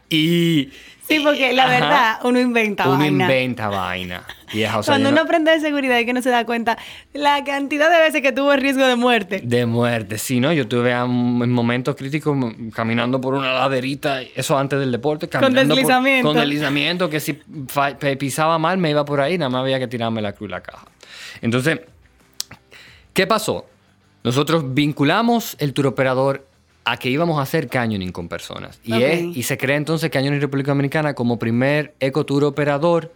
Y 0.09 0.71
Sí, 1.09 1.21
porque 1.21 1.55
la 1.55 1.66
verdad, 1.66 2.18
uno 2.25 2.38
inventa 2.38 2.87
vaina. 2.87 2.97
Uno 2.97 3.07
inventa 3.07 3.68
vaina. 3.68 4.23
Cuando 4.85 5.09
uno 5.11 5.23
aprende 5.23 5.51
de 5.51 5.61
seguridad 5.61 5.99
y 5.99 6.07
que 6.07 6.12
no 6.12 6.21
se 6.23 6.31
da 6.31 6.44
cuenta 6.44 6.77
la 7.14 7.44
cantidad 7.44 7.90
de 7.90 7.99
veces 7.99 8.21
que 8.23 8.33
tuvo 8.33 8.53
el 8.53 8.61
riesgo 8.61 8.87
de 8.87 8.97
muerte. 8.97 9.40
De 9.42 9.66
muerte, 9.66 10.18
sí, 10.18 10.40
¿no? 10.40 10.53
Yo 10.53 10.68
tuve 10.68 10.92
en 10.92 11.51
momentos 11.51 11.97
críticos 11.97 12.37
caminando 12.75 13.21
por 13.21 13.35
una 13.35 13.53
laderita, 13.55 14.23
eso 14.23 14.59
antes 14.59 14.79
del 14.79 14.92
deporte. 14.92 15.29
Con 15.29 15.55
deslizamiento. 15.55 16.29
con 16.29 16.37
deslizamiento, 16.37 17.09
que 17.09 17.21
si 17.21 17.40
pisaba 18.18 18.59
mal 18.59 18.79
me 18.79 18.90
iba 18.90 19.05
por 19.05 19.21
ahí, 19.21 19.38
nada 19.38 19.49
más 19.49 19.62
había 19.62 19.79
que 19.79 19.88
tirarme 19.88 20.21
la 20.21 20.33
cruz 20.33 20.49
y 20.49 20.53
la 20.53 20.62
caja. 20.62 20.87
Entonces, 21.40 21.81
¿qué 23.14 23.27
pasó? 23.27 23.66
Nosotros 24.25 24.75
vinculamos 24.75 25.57
el 25.59 25.73
tour 25.73 25.87
operador 25.87 26.48
a 26.90 26.96
que 26.96 27.11
íbamos 27.11 27.38
a 27.38 27.42
hacer 27.42 27.68
canyoning 27.68 28.12
con 28.12 28.29
personas. 28.29 28.81
Y, 28.83 28.94
y 28.94 29.42
se 29.42 29.59
crea 29.59 29.77
entonces 29.77 30.09
Canyoning 30.09 30.40
República 30.40 30.70
Dominicana 30.70 31.12
como 31.12 31.38
primer 31.38 31.94
ecotour 32.01 32.44
operador 32.44 33.12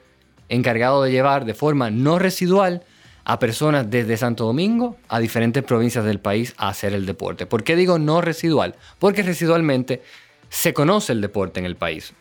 encargado 0.51 1.03
de 1.03 1.11
llevar 1.11 1.47
de 1.47 1.55
forma 1.55 1.91
no 1.91 2.19
residual 2.19 2.83
a 3.25 3.39
personas 3.39 3.89
desde 3.89 4.19
Santo 4.19 4.45
Domingo 4.45 4.99
a 5.09 5.21
diferentes 5.21 5.63
provincias 5.63 6.05
del 6.05 6.21
país 6.21 6.53
a 6.59 6.69
hacer 6.69 6.93
el 6.93 7.07
deporte. 7.07 7.47
¿Por 7.47 7.65
qué 7.65 7.75
digo 7.75 7.99
no 7.99 8.21
residual? 8.21 8.75
Porque 8.99 9.23
residualmente 9.23 10.03
se 10.51 10.75
conoce 10.75 11.13
el 11.13 11.23
deporte 11.23 11.59
en 11.59 11.65
el 11.65 11.77
país. 11.77 12.13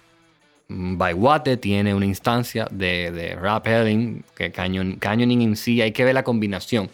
Baiwate 0.97 1.57
tiene 1.57 1.93
una 1.93 2.05
instancia 2.05 2.67
de, 2.71 3.11
de 3.11 3.35
rappelling, 3.35 4.23
que 4.35 4.51
canyoning 4.51 5.41
en 5.41 5.55
sí, 5.55 5.81
hay 5.81 5.91
que 5.91 6.03
ver 6.03 6.13
la 6.13 6.23
combinación. 6.23 6.89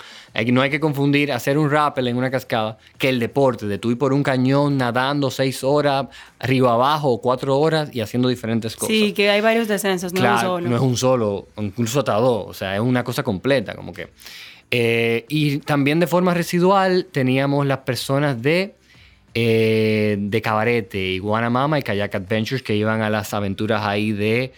no 0.48 0.62
hay 0.62 0.70
que 0.70 0.80
confundir 0.80 1.32
hacer 1.32 1.58
un 1.58 1.70
rappel 1.70 2.08
en 2.08 2.18
una 2.18 2.32
cascada 2.32 2.78
que 2.98 3.10
el 3.10 3.20
deporte 3.20 3.68
de 3.68 3.78
tú 3.78 3.92
ir 3.92 3.98
por 3.98 4.14
un 4.14 4.24
cañón 4.24 4.78
nadando 4.78 5.32
seis 5.32 5.64
horas, 5.64 6.08
arriba 6.40 6.74
abajo, 6.74 7.10
o 7.10 7.22
cuatro 7.22 7.58
horas 7.60 7.90
y 7.94 8.02
haciendo 8.02 8.30
diferentes 8.30 8.76
cosas. 8.76 8.96
Sí, 8.96 9.14
que 9.14 9.30
hay 9.30 9.42
varios 9.42 9.68
descensos, 9.68 10.14
no 10.14 10.20
es 10.26 10.32
un 10.32 10.40
solo. 10.40 10.70
No 10.70 10.76
es 10.76 10.82
un 10.82 10.98
solo, 10.98 11.48
incluso 11.58 12.00
hasta 12.00 12.14
dos, 12.16 12.46
o 12.48 12.54
sea, 12.54 12.76
es 12.76 12.82
una 12.82 13.04
cosa 13.04 13.24
completa, 13.24 13.76
como 13.76 13.94
que. 13.94 14.10
Eh, 14.70 15.26
y 15.30 15.60
también 15.60 16.00
de 16.00 16.08
forma 16.08 16.34
residual 16.34 17.08
teníamos 17.12 17.66
las 17.66 17.80
personas 17.80 18.42
de 18.42 18.76
eh, 19.34 20.18
de 20.20 20.42
Cabarete, 20.42 20.98
Iguana 21.00 21.50
Mama 21.50 21.80
y 21.80 21.84
Kayak 21.84 22.16
Adventures 22.16 22.64
que 22.64 22.76
iban 22.76 23.02
a 23.02 23.10
las 23.10 23.34
aventuras 23.34 23.84
ahí 23.86 24.12
de, 24.12 24.54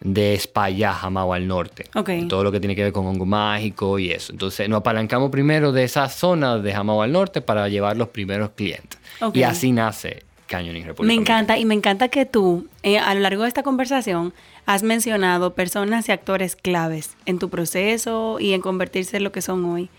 de 0.00 0.34
España, 0.34 0.92
Jamao 0.92 1.32
al 1.32 1.46
norte. 1.48 1.86
Todo 2.28 2.44
lo 2.44 2.52
que 2.52 2.60
tiene 2.60 2.76
que 2.76 2.84
ver 2.84 2.92
con 2.92 3.06
hongo 3.06 3.26
mágico 3.26 3.98
y 3.98 4.10
eso. 4.10 4.32
Entonces 4.32 4.68
nos 4.68 4.80
apalancamos 4.80 5.30
primero 5.30 5.72
de 5.72 5.84
esa 5.84 6.08
zona 6.08 6.58
de 6.58 6.72
Jamao 6.72 7.02
al 7.02 7.12
norte 7.12 7.40
para 7.40 7.68
llevar 7.68 7.96
los 7.96 8.08
primeros 8.08 8.50
clientes. 8.50 8.98
Y 9.32 9.42
así 9.42 9.72
nace 9.72 10.22
Canyoning 10.46 10.84
República. 10.84 11.14
Me 11.14 11.20
encanta 11.20 11.58
y 11.58 11.64
me 11.64 11.74
encanta 11.74 12.08
que 12.08 12.26
tú 12.26 12.68
eh, 12.82 12.98
a 12.98 13.14
lo 13.14 13.20
largo 13.20 13.42
de 13.42 13.48
esta 13.48 13.62
conversación 13.62 14.32
has 14.66 14.82
mencionado 14.82 15.54
personas 15.54 16.08
y 16.08 16.12
actores 16.12 16.56
claves 16.56 17.16
en 17.26 17.38
tu 17.38 17.50
proceso 17.50 18.38
y 18.40 18.52
en 18.52 18.60
convertirse 18.60 19.16
en 19.16 19.24
lo 19.24 19.32
que 19.32 19.42
son 19.42 19.64
hoy. 19.64 19.90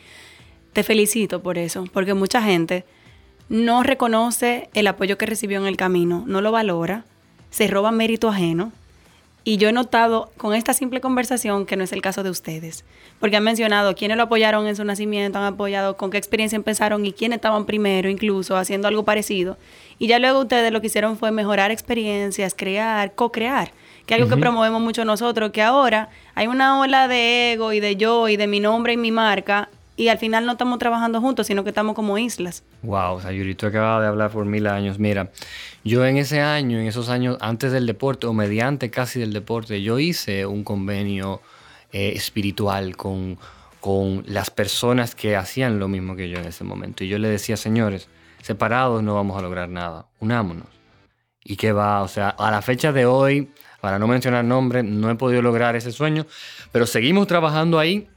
Te 0.73 0.83
felicito 0.83 1.41
por 1.41 1.57
eso, 1.57 1.85
porque 1.93 2.13
mucha 2.13 2.41
gente 2.41 2.85
no 3.49 3.83
reconoce 3.83 4.69
el 4.73 4.87
apoyo 4.87 5.17
que 5.17 5.25
recibió 5.25 5.59
en 5.59 5.67
el 5.67 5.77
camino, 5.77 6.23
no 6.25 6.41
lo 6.41 6.51
valora, 6.51 7.05
se 7.49 7.67
roba 7.67 7.91
mérito 7.91 8.29
ajeno. 8.29 8.71
Y 9.47 9.57
yo 9.57 9.69
he 9.69 9.73
notado 9.73 10.31
con 10.37 10.55
esta 10.55 10.73
simple 10.73 11.01
conversación 11.01 11.67
que 11.67 11.75
no 11.75 11.83
es 11.83 11.91
el 11.91 12.01
caso 12.01 12.23
de 12.23 12.31
ustedes, 12.31 12.83
porque 13.19 13.37
han 13.37 13.43
mencionado 13.43 13.93
quiénes 13.93 14.17
lo 14.17 14.23
apoyaron 14.23 14.65
en 14.65 14.75
su 14.75 14.83
nacimiento, 14.83 15.37
han 15.37 15.45
apoyado 15.45 15.97
con 15.97 16.09
qué 16.09 16.17
experiencia 16.17 16.55
empezaron 16.55 17.05
y 17.05 17.13
quiénes 17.13 17.35
estaban 17.35 17.67
primero, 17.67 18.09
incluso 18.09 18.57
haciendo 18.57 18.87
algo 18.87 19.05
parecido. 19.05 19.59
Y 19.99 20.07
ya 20.07 20.17
luego 20.17 20.39
ustedes 20.39 20.71
lo 20.71 20.81
que 20.81 20.87
hicieron 20.87 21.15
fue 21.15 21.29
mejorar 21.29 21.69
experiencias, 21.69 22.55
crear, 22.57 23.13
co-crear, 23.13 23.71
que 24.07 24.15
es 24.15 24.19
algo 24.19 24.33
que 24.33 24.41
promovemos 24.41 24.81
mucho 24.81 25.05
nosotros, 25.05 25.51
que 25.51 25.61
ahora 25.61 26.09
hay 26.33 26.47
una 26.47 26.79
ola 26.79 27.07
de 27.07 27.53
ego 27.53 27.71
y 27.71 27.79
de 27.79 27.97
yo 27.97 28.27
y 28.29 28.37
de 28.37 28.47
mi 28.47 28.59
nombre 28.59 28.93
y 28.93 28.97
mi 28.97 29.11
marca 29.11 29.69
y 29.97 30.09
al 30.09 30.17
final 30.17 30.45
no 30.45 30.53
estamos 30.53 30.79
trabajando 30.79 31.21
juntos, 31.21 31.47
sino 31.47 31.63
que 31.63 31.69
estamos 31.69 31.95
como 31.95 32.17
islas. 32.17 32.63
Wow, 32.81 33.21
Sayuri, 33.21 33.55
tú 33.55 33.67
acabas 33.67 34.01
de 34.01 34.07
hablar 34.07 34.31
por 34.31 34.45
mil 34.45 34.67
años. 34.67 34.99
Mira, 34.99 35.31
yo 35.83 36.05
en 36.05 36.17
ese 36.17 36.41
año, 36.41 36.79
en 36.79 36.87
esos 36.87 37.09
años 37.09 37.37
antes 37.39 37.71
del 37.71 37.85
deporte 37.85 38.27
o 38.27 38.33
mediante 38.33 38.89
casi 38.89 39.19
del 39.19 39.33
deporte, 39.33 39.81
yo 39.81 39.99
hice 39.99 40.45
un 40.45 40.63
convenio 40.63 41.41
eh, 41.91 42.13
espiritual 42.15 42.97
con, 42.97 43.37
con 43.79 44.23
las 44.27 44.49
personas 44.49 45.15
que 45.15 45.35
hacían 45.35 45.79
lo 45.79 45.87
mismo 45.87 46.15
que 46.15 46.29
yo 46.29 46.37
en 46.39 46.45
ese 46.45 46.63
momento. 46.63 47.03
Y 47.03 47.07
yo 47.07 47.17
le 47.17 47.29
decía, 47.29 47.55
señores, 47.55 48.09
separados 48.41 49.01
no 49.01 49.15
vamos 49.15 49.37
a 49.37 49.41
lograr 49.41 49.69
nada, 49.69 50.07
unámonos. 50.19 50.67
¿Y 51.43 51.55
qué 51.55 51.71
va? 51.71 52.01
O 52.01 52.07
sea, 52.07 52.29
a 52.29 52.51
la 52.51 52.61
fecha 52.61 52.91
de 52.91 53.05
hoy, 53.05 53.51
para 53.79 53.99
no 53.99 54.07
mencionar 54.07 54.43
nombres, 54.43 54.83
no 54.83 55.11
he 55.11 55.15
podido 55.15 55.43
lograr 55.43 55.75
ese 55.75 55.91
sueño, 55.91 56.25
pero 56.71 56.87
seguimos 56.87 57.27
trabajando 57.27 57.77
ahí 57.77 58.09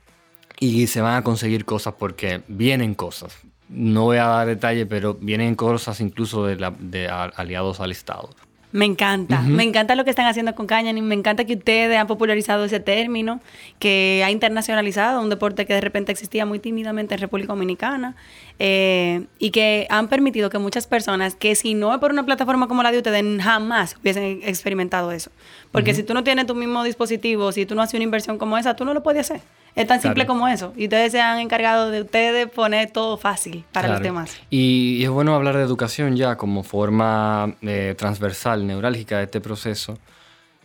y 0.60 0.86
se 0.86 1.00
van 1.00 1.14
a 1.14 1.22
conseguir 1.22 1.64
cosas 1.64 1.94
porque 1.98 2.42
vienen 2.48 2.94
cosas. 2.94 3.36
No 3.68 4.04
voy 4.04 4.16
a 4.16 4.24
dar 4.24 4.46
detalles, 4.46 4.86
pero 4.88 5.14
vienen 5.14 5.54
cosas 5.54 6.00
incluso 6.00 6.46
de, 6.46 6.56
la, 6.56 6.70
de 6.78 7.08
aliados 7.08 7.80
al 7.80 7.92
Estado. 7.92 8.30
Me 8.70 8.84
encanta, 8.84 9.40
me 9.40 9.62
encanta 9.62 9.94
lo 9.94 10.04
que 10.04 10.10
están 10.10 10.26
haciendo 10.26 10.54
con 10.54 10.66
Canyon 10.66 10.98
y 10.98 11.00
me 11.00 11.14
encanta 11.14 11.46
que 11.46 11.54
ustedes 11.54 11.96
han 11.96 12.06
popularizado 12.06 12.66
ese 12.66 12.80
término, 12.80 13.40
que 13.78 14.22
ha 14.22 14.30
internacionalizado 14.30 15.22
un 15.22 15.30
deporte 15.30 15.64
que 15.64 15.72
de 15.72 15.80
repente 15.80 16.12
existía 16.12 16.44
muy 16.44 16.58
tímidamente 16.58 17.14
en 17.14 17.20
República 17.20 17.54
Dominicana 17.54 18.14
eh, 18.58 19.24
y 19.38 19.52
que 19.52 19.86
han 19.88 20.08
permitido 20.08 20.50
que 20.50 20.58
muchas 20.58 20.86
personas 20.86 21.34
que 21.34 21.54
si 21.54 21.72
no 21.72 21.94
es 21.94 21.98
por 21.98 22.10
una 22.10 22.26
plataforma 22.26 22.68
como 22.68 22.82
la 22.82 22.92
de 22.92 22.98
ustedes 22.98 23.24
jamás 23.42 23.96
hubiesen 24.02 24.40
experimentado 24.42 25.12
eso. 25.12 25.30
Porque 25.72 25.94
si 25.94 26.02
tú 26.02 26.12
no 26.12 26.22
tienes 26.22 26.44
tu 26.44 26.54
mismo 26.54 26.84
dispositivo, 26.84 27.52
si 27.52 27.64
tú 27.64 27.74
no 27.74 27.80
haces 27.80 27.94
una 27.94 28.04
inversión 28.04 28.36
como 28.36 28.58
esa, 28.58 28.76
tú 28.76 28.84
no 28.84 28.92
lo 28.92 29.02
puedes 29.02 29.30
hacer. 29.30 29.40
Es 29.78 29.86
tan 29.86 30.02
simple 30.02 30.26
como 30.26 30.48
eso. 30.48 30.72
Y 30.76 30.84
ustedes 30.84 31.12
se 31.12 31.20
han 31.20 31.38
encargado 31.38 31.92
de 31.92 32.02
ustedes 32.02 32.50
poner 32.50 32.90
todo 32.90 33.16
fácil 33.16 33.64
para 33.70 33.86
los 33.86 34.02
demás. 34.02 34.36
Y, 34.50 35.04
es 35.04 35.08
bueno 35.08 35.36
hablar 35.36 35.56
de 35.56 35.62
educación 35.62 36.16
ya 36.16 36.36
como 36.36 36.64
forma 36.64 37.54
eh, 37.62 37.94
transversal, 37.96 38.66
neurálgica 38.66 39.18
de 39.18 39.24
este 39.24 39.40
proceso. 39.40 39.96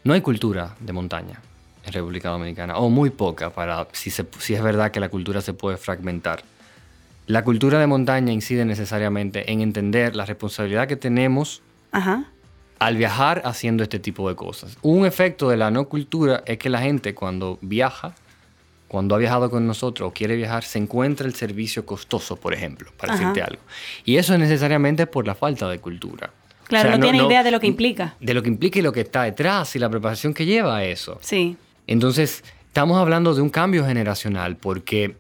No 0.04 0.14
hay 0.14 0.22
cultura 0.22 0.74
de 0.80 0.94
montaña 0.94 1.40
en 1.86 1.94
República 1.94 2.30
Dominicana, 2.30 2.78
o 2.78 2.90
muy 2.90 3.12
poca, 3.12 3.52
para 3.52 3.88
si, 3.92 4.10
si 4.10 4.54
es 4.56 4.64
verdad 4.64 4.90
que 4.90 5.00
la 5.00 5.10
cultura 5.10 5.42
se 5.42 5.54
puede 5.54 5.78
fragmentar. 5.78 6.44
La 7.28 7.44
cultura 7.44 7.80
de 7.80 7.86
montaña 7.86 8.34
incide 8.34 8.66
necesariamente 8.66 9.52
en 9.52 9.62
entender 9.62 10.16
la 10.16 10.26
responsabilidad 10.26 10.88
que 10.88 10.96
tenemos 10.96 11.62
al 12.80 12.98
viajar 12.98 13.44
haciendo 13.46 13.84
este 13.84 14.00
tipo 14.00 14.28
de 14.28 14.36
cosas. 14.36 14.76
Un 14.82 15.06
efecto 15.06 15.50
de 15.50 15.58
la 15.58 15.70
no 15.70 15.88
cultura 15.88 16.42
es 16.48 16.58
que 16.58 16.70
la 16.70 16.82
gente 16.82 17.14
cuando 17.14 17.60
viaja 17.62 18.16
cuando 18.94 19.16
ha 19.16 19.18
viajado 19.18 19.50
con 19.50 19.66
nosotros 19.66 20.08
o 20.08 20.14
quiere 20.14 20.36
viajar, 20.36 20.64
se 20.64 20.78
encuentra 20.78 21.26
el 21.26 21.34
servicio 21.34 21.84
costoso, 21.84 22.36
por 22.36 22.54
ejemplo, 22.54 22.92
para 22.96 23.14
decirte 23.14 23.42
algo. 23.42 23.60
Y 24.06 24.18
eso 24.18 24.36
es 24.36 24.40
necesariamente 24.40 25.08
por 25.08 25.26
la 25.26 25.34
falta 25.34 25.68
de 25.68 25.80
cultura. 25.80 26.30
Claro, 26.68 26.92
no, 26.92 27.00
tiene 27.00 27.24
idea 27.24 27.42
de 27.42 27.50
lo 27.50 27.60
que 27.60 27.66
implica. 27.66 28.14
De 28.20 28.36
lo 28.36 28.44
que 28.44 28.50
implica 28.50 28.78
y 28.78 28.84
lo 28.84 28.92
que 28.92 29.02
está 29.02 29.24
detrás 29.24 29.76
y 29.76 29.80
la 29.80 29.90
preparación 29.90 30.36
que 30.36 30.46
lleva 30.46 30.78
a 30.78 30.86
eso. 30.86 31.18
Sí. 31.22 31.58
Entonces, 31.88 32.44
estamos 32.68 33.00
hablando 33.00 33.34
de 33.34 33.42
un 33.42 33.50
cambio 33.50 33.84
generacional 33.84 34.58
porque 34.58 35.16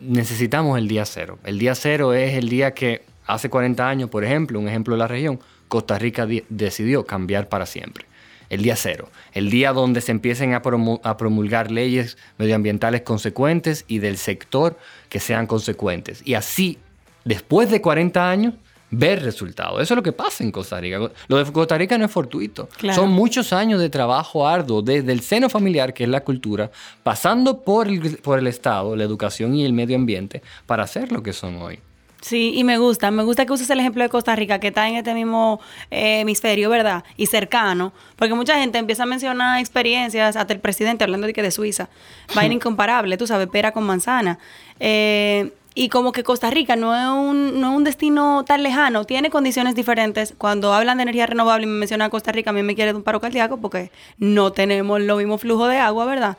necesitamos 0.00 0.76
el 0.76 0.86
día 0.86 1.06
cero. 1.06 1.38
El 1.44 1.58
día 1.58 1.74
cero 1.74 2.12
es 2.12 2.34
el 2.34 2.50
día 2.50 2.74
que 2.74 3.06
hace 3.24 3.48
40 3.48 3.88
años, 3.88 4.10
por 4.10 4.22
ejemplo, 4.22 4.60
un 4.60 4.68
ejemplo 4.68 4.96
de 4.96 4.98
la 4.98 5.08
región, 5.08 5.40
Costa 5.68 5.98
Rica 5.98 6.28
decidió 6.50 7.06
cambiar 7.06 7.48
para 7.48 7.64
siempre 7.64 8.04
el 8.50 8.62
día 8.62 8.76
cero, 8.76 9.08
el 9.32 9.50
día 9.50 9.72
donde 9.72 10.00
se 10.00 10.12
empiecen 10.12 10.54
a, 10.54 10.62
promulgar 10.62 11.70
leyes 11.70 12.16
medioambientales 12.38 13.02
consecuentes 13.02 13.84
y 13.88 13.98
del 13.98 14.16
sector 14.16 14.78
que 15.08 15.20
sean 15.20 15.46
consecuentes. 15.46 16.22
Y 16.24 16.34
así, 16.34 16.78
después 17.24 17.70
de 17.70 17.80
40 17.80 18.30
años, 18.30 18.54
ver 18.90 19.22
resultados. 19.22 19.82
Eso 19.82 19.94
es 19.94 19.96
lo 19.96 20.02
que 20.02 20.12
pasa 20.12 20.44
en 20.44 20.52
Costa 20.52 20.80
Rica. 20.80 20.98
Lo 21.26 21.36
de 21.36 21.52
Costa 21.52 21.76
Rica 21.76 21.98
no 21.98 22.04
es 22.04 22.10
fortuito. 22.10 22.68
Son 22.94 23.10
muchos 23.10 23.52
años 23.52 23.80
de 23.80 23.90
trabajo 23.90 24.46
arduo 24.46 24.82
desde 24.82 25.12
el 25.12 25.20
seno 25.20 25.48
familiar, 25.48 25.92
que 25.94 26.04
es 26.04 26.10
la 26.10 26.22
cultura, 26.22 26.70
pasando 27.02 27.62
por 27.62 27.88
por 28.22 28.38
el 28.38 28.46
Estado, 28.46 28.94
la 28.94 29.04
educación 29.04 29.54
y 29.54 29.64
el 29.64 29.72
medio 29.72 29.96
ambiente, 29.96 30.42
para 30.66 30.84
hacer 30.84 31.10
lo 31.10 31.22
que 31.22 31.32
son 31.32 31.56
hoy. 31.56 31.80
Sí, 32.24 32.52
y 32.54 32.64
me 32.64 32.78
gusta, 32.78 33.10
me 33.10 33.22
gusta 33.22 33.44
que 33.44 33.52
uses 33.52 33.68
el 33.68 33.80
ejemplo 33.80 34.02
de 34.02 34.08
Costa 34.08 34.34
Rica, 34.34 34.58
que 34.58 34.68
está 34.68 34.88
en 34.88 34.96
este 34.96 35.12
mismo 35.12 35.60
eh, 35.90 36.20
hemisferio, 36.20 36.70
¿verdad? 36.70 37.04
Y 37.18 37.26
cercano, 37.26 37.92
porque 38.16 38.32
mucha 38.32 38.58
gente 38.58 38.78
empieza 38.78 39.02
a 39.02 39.06
mencionar 39.06 39.60
experiencias, 39.60 40.34
hasta 40.34 40.54
el 40.54 40.58
presidente 40.58 41.04
hablando 41.04 41.26
de 41.26 41.34
que 41.34 41.42
de 41.42 41.50
Suiza, 41.50 41.90
vaina 42.34 42.54
incomparable, 42.54 43.18
tú 43.18 43.26
sabes, 43.26 43.48
pera 43.48 43.72
con 43.72 43.84
manzana. 43.84 44.38
Eh, 44.80 45.52
y 45.74 45.90
como 45.90 46.12
que 46.12 46.24
Costa 46.24 46.48
Rica 46.48 46.76
no 46.76 46.96
es, 46.96 47.06
un, 47.06 47.60
no 47.60 47.72
es 47.72 47.76
un 47.76 47.84
destino 47.84 48.42
tan 48.46 48.62
lejano, 48.62 49.04
tiene 49.04 49.28
condiciones 49.28 49.74
diferentes. 49.74 50.32
Cuando 50.38 50.72
hablan 50.72 50.96
de 50.96 51.02
energía 51.02 51.26
renovable 51.26 51.66
y 51.66 51.68
me 51.68 51.78
mencionan 51.78 52.08
Costa 52.08 52.32
Rica, 52.32 52.48
a 52.48 52.52
mí 52.54 52.62
me 52.62 52.74
quiere 52.74 52.92
de 52.92 52.96
un 52.96 53.04
paro 53.04 53.20
cardíaco 53.20 53.58
porque 53.58 53.90
no 54.16 54.50
tenemos 54.50 54.98
lo 55.02 55.18
mismo 55.18 55.36
flujo 55.36 55.66
de 55.66 55.76
agua, 55.76 56.06
¿verdad? 56.06 56.38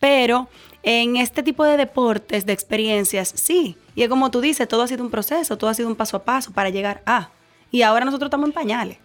Pero 0.00 0.48
en 0.82 1.18
este 1.18 1.42
tipo 1.42 1.62
de 1.62 1.76
deportes, 1.76 2.46
de 2.46 2.54
experiencias, 2.54 3.34
sí. 3.36 3.76
Y 3.96 4.02
es 4.02 4.08
como 4.08 4.30
tú 4.30 4.40
dices, 4.40 4.68
todo 4.68 4.82
ha 4.82 4.86
sido 4.86 5.02
un 5.02 5.10
proceso, 5.10 5.58
todo 5.58 5.70
ha 5.70 5.74
sido 5.74 5.88
un 5.88 5.96
paso 5.96 6.18
a 6.18 6.24
paso 6.24 6.52
para 6.52 6.70
llegar 6.70 7.02
a. 7.06 7.30
Y 7.72 7.82
ahora 7.82 8.04
nosotros 8.04 8.28
estamos 8.28 8.46
en 8.46 8.52
pañales. 8.52 8.98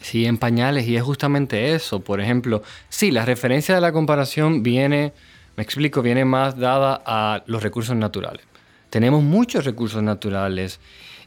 Sí, 0.00 0.26
en 0.26 0.36
pañales, 0.36 0.86
y 0.88 0.96
es 0.96 1.02
justamente 1.02 1.74
eso. 1.74 2.00
Por 2.00 2.20
ejemplo, 2.20 2.62
sí, 2.88 3.12
la 3.12 3.24
referencia 3.24 3.74
de 3.74 3.80
la 3.80 3.92
comparación 3.92 4.64
viene, 4.64 5.12
me 5.56 5.62
explico, 5.62 6.02
viene 6.02 6.24
más 6.24 6.58
dada 6.58 7.00
a 7.06 7.44
los 7.46 7.62
recursos 7.62 7.94
naturales. 7.94 8.44
Tenemos 8.90 9.22
muchos 9.22 9.64
recursos 9.64 10.02
naturales 10.02 10.80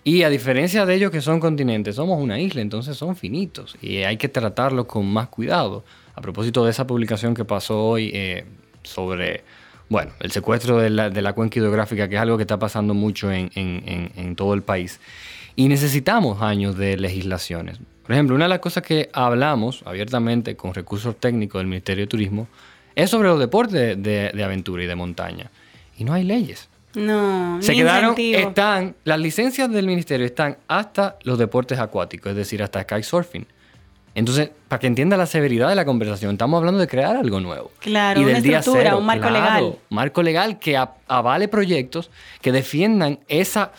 y 0.04 0.24
a 0.24 0.30
diferencia 0.30 0.86
de 0.86 0.94
ellos 0.94 1.10
que 1.10 1.22
son 1.22 1.40
continentes, 1.40 1.96
somos 1.96 2.22
una 2.22 2.40
isla, 2.40 2.62
entonces 2.62 2.96
son 2.96 3.16
finitos 3.16 3.76
y 3.82 4.04
hay 4.04 4.18
que 4.18 4.30
tratarlos 4.30 4.86
con 4.86 5.08
más 5.08 5.30
cuidado. 5.30 5.84
A 6.14 6.22
propósito 6.22 6.64
de 6.66 6.72
esa 6.72 6.86
publicación 6.86 7.34
que 7.34 7.44
pasó 7.44 7.82
hoy 7.82 8.12
eh, 8.14 8.46
sobre 8.84 9.44
bueno, 9.90 10.12
el 10.20 10.32
secuestro 10.32 10.80
de 10.80 10.90
la, 10.90 11.34
cuenca 11.34 11.60
hidrográfica, 11.60 12.08
que 12.08 12.16
es 12.16 12.22
algo 12.22 12.38
que 12.38 12.44
está 12.44 12.58
pasando 12.58 12.94
mucho 12.94 13.32
en, 13.32 14.36
todo 14.36 14.54
el 14.54 14.64
país. 14.64 15.00
Y 15.56 15.68
necesitamos 15.68 16.42
años 16.42 16.78
de 16.78 16.98
legislaciones. 16.98 17.80
Por 18.04 18.14
ejemplo, 18.14 18.36
una 18.36 18.46
de 18.46 18.50
las 18.50 18.60
cosas 18.60 18.84
que 18.84 19.10
hablamos 19.14 19.84
abiertamente 19.86 20.56
con 20.56 20.74
recursos 20.74 21.16
técnicos 21.20 21.60
del 21.60 21.68
Ministerio 21.68 22.04
de 22.04 22.08
Turismo 22.08 22.48
es 22.96 23.10
sobre 23.10 23.30
los 23.30 23.40
deportes 23.40 24.02
de, 24.02 24.44
aventura 24.44 24.84
y 24.84 24.88
de 24.88 24.96
montaña. 24.96 25.52
Y 25.98 26.04
no 26.04 26.14
hay 26.14 26.24
leyes. 26.24 26.68
No, 26.94 27.62
se 27.62 27.74
quedaron, 27.74 28.16
están, 28.18 28.96
las 29.04 29.20
licencias 29.20 29.70
del 29.70 29.86
ministerio 29.86 30.26
están 30.26 30.58
hasta 30.70 31.18
los 31.24 31.38
deportes 31.38 31.78
acuáticos, 31.78 32.30
es 32.30 32.38
decir, 32.38 32.64
hasta 32.64 32.86
kitesurfing. 32.86 33.46
Entonces, 34.16 34.50
para 34.70 34.80
que 34.80 34.88
entienda 34.88 35.18
la 35.18 35.26
severidad 35.26 35.68
de 35.68 35.76
la 35.76 35.84
conversación, 35.84 36.32
estamos 36.32 36.58
hablando 36.58 36.80
de 36.80 36.88
crear 36.88 37.18
algo 37.18 37.42
nuevo. 37.42 37.72
Claro, 37.80 38.22
y 38.22 38.24
del 38.24 38.36
una 38.36 38.42
día 38.42 38.60
estructura, 38.60 38.96
un 38.96 39.06
marco 39.06 39.30
legal. 39.30 39.76
Marco 39.90 40.24
legal 40.24 40.58
que 40.58 40.78
avale 41.08 41.50
proyectos 41.50 42.10
que 42.42 42.54
defiendan 42.54 43.20
esa 43.28 43.74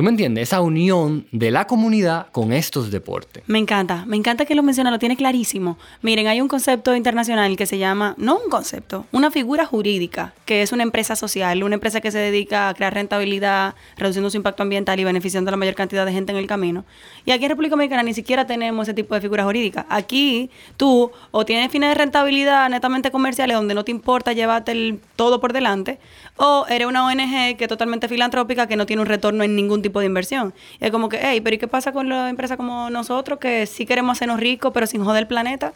¿Tú 0.00 0.04
me 0.04 0.08
entiendes? 0.12 0.44
Esa 0.44 0.62
unión 0.62 1.26
de 1.30 1.50
la 1.50 1.66
comunidad 1.66 2.28
con 2.32 2.54
estos 2.54 2.90
deportes. 2.90 3.42
Me 3.46 3.58
encanta, 3.58 4.06
me 4.06 4.16
encanta 4.16 4.46
que 4.46 4.54
lo 4.54 4.62
menciona, 4.62 4.90
lo 4.90 4.98
tiene 4.98 5.14
clarísimo. 5.14 5.76
Miren, 6.00 6.26
hay 6.26 6.40
un 6.40 6.48
concepto 6.48 6.96
internacional 6.96 7.54
que 7.54 7.66
se 7.66 7.76
llama, 7.76 8.14
no 8.16 8.38
un 8.42 8.48
concepto, 8.48 9.04
una 9.12 9.30
figura 9.30 9.66
jurídica, 9.66 10.32
que 10.46 10.62
es 10.62 10.72
una 10.72 10.84
empresa 10.84 11.16
social, 11.16 11.62
una 11.62 11.74
empresa 11.74 12.00
que 12.00 12.10
se 12.10 12.16
dedica 12.16 12.70
a 12.70 12.74
crear 12.74 12.94
rentabilidad, 12.94 13.74
reduciendo 13.98 14.30
su 14.30 14.38
impacto 14.38 14.62
ambiental 14.62 14.98
y 14.98 15.04
beneficiando 15.04 15.50
a 15.50 15.52
la 15.52 15.58
mayor 15.58 15.74
cantidad 15.74 16.06
de 16.06 16.12
gente 16.12 16.32
en 16.32 16.38
el 16.38 16.46
camino. 16.46 16.86
Y 17.26 17.32
aquí 17.32 17.44
en 17.44 17.50
República 17.50 17.72
Dominicana 17.72 18.02
ni 18.02 18.14
siquiera 18.14 18.46
tenemos 18.46 18.88
ese 18.88 18.94
tipo 18.94 19.14
de 19.14 19.20
figura 19.20 19.44
jurídica. 19.44 19.84
Aquí 19.90 20.48
tú 20.78 21.10
o 21.30 21.44
tienes 21.44 21.70
fines 21.70 21.90
de 21.90 21.94
rentabilidad 21.94 22.70
netamente 22.70 23.10
comerciales 23.10 23.54
donde 23.54 23.74
no 23.74 23.84
te 23.84 23.90
importa 23.90 24.32
llevarte 24.32 24.98
todo 25.16 25.42
por 25.42 25.52
delante, 25.52 25.98
o 26.38 26.64
eres 26.70 26.88
una 26.88 27.04
ONG 27.04 27.58
que 27.58 27.64
es 27.64 27.68
totalmente 27.68 28.08
filantrópica 28.08 28.66
que 28.66 28.76
no 28.76 28.86
tiene 28.86 29.02
un 29.02 29.08
retorno 29.08 29.44
en 29.44 29.54
ningún 29.54 29.82
tipo 29.82 29.89
de 29.98 30.06
inversión. 30.06 30.54
Y 30.78 30.84
es 30.84 30.92
como 30.92 31.08
que, 31.08 31.18
hey, 31.20 31.40
pero 31.40 31.56
¿y 31.56 31.58
qué 31.58 31.66
pasa 31.66 31.90
con 31.90 32.08
las 32.08 32.30
empresas 32.30 32.56
como 32.56 32.88
nosotros 32.90 33.40
que 33.40 33.66
sí 33.66 33.86
queremos 33.86 34.16
hacernos 34.16 34.38
ricos, 34.38 34.70
pero 34.72 34.86
sin 34.86 35.04
joder 35.04 35.22
el 35.22 35.26
planeta? 35.26 35.72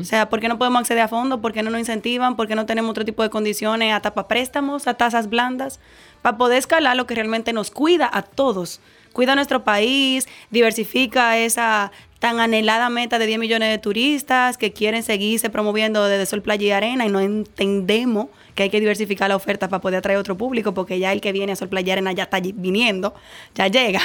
O 0.00 0.04
sea, 0.04 0.28
¿por 0.28 0.38
qué 0.38 0.48
no 0.48 0.58
podemos 0.58 0.80
acceder 0.80 1.02
a 1.02 1.08
fondos? 1.08 1.40
¿Por 1.40 1.52
qué 1.52 1.62
no 1.62 1.70
nos 1.70 1.80
incentivan? 1.80 2.36
¿Por 2.36 2.46
qué 2.46 2.54
no 2.54 2.66
tenemos 2.66 2.90
otro 2.90 3.04
tipo 3.04 3.22
de 3.24 3.30
condiciones, 3.30 3.92
hasta 3.92 4.14
para 4.14 4.28
préstamos, 4.28 4.86
a 4.86 4.94
tasas 4.94 5.28
blandas, 5.28 5.80
para 6.20 6.36
poder 6.36 6.58
escalar 6.58 6.96
lo 6.96 7.06
que 7.06 7.16
realmente 7.16 7.52
nos 7.52 7.72
cuida 7.72 8.08
a 8.12 8.22
todos? 8.22 8.80
Cuida 9.12 9.34
nuestro 9.34 9.64
país, 9.64 10.28
diversifica 10.50 11.36
esa 11.36 11.90
tan 12.22 12.38
anhelada 12.38 12.88
meta 12.88 13.18
de 13.18 13.26
10 13.26 13.40
millones 13.40 13.68
de 13.68 13.78
turistas 13.78 14.56
que 14.56 14.72
quieren 14.72 15.02
seguirse 15.02 15.50
promoviendo 15.50 16.04
desde 16.04 16.24
Sol, 16.24 16.40
Playa 16.40 16.64
y 16.64 16.70
Arena 16.70 17.04
y 17.04 17.08
no 17.08 17.18
entendemos 17.18 18.28
que 18.54 18.62
hay 18.62 18.70
que 18.70 18.78
diversificar 18.78 19.28
la 19.28 19.34
oferta 19.34 19.68
para 19.68 19.80
poder 19.80 19.98
atraer 19.98 20.20
otro 20.20 20.36
público, 20.36 20.72
porque 20.72 21.00
ya 21.00 21.12
el 21.12 21.20
que 21.20 21.32
viene 21.32 21.50
a 21.50 21.56
Sol 21.56 21.68
Playa 21.68 21.94
Arena 21.94 22.12
ya 22.12 22.22
está 22.22 22.38
viniendo, 22.38 23.12
ya 23.56 23.66
llega. 23.66 24.00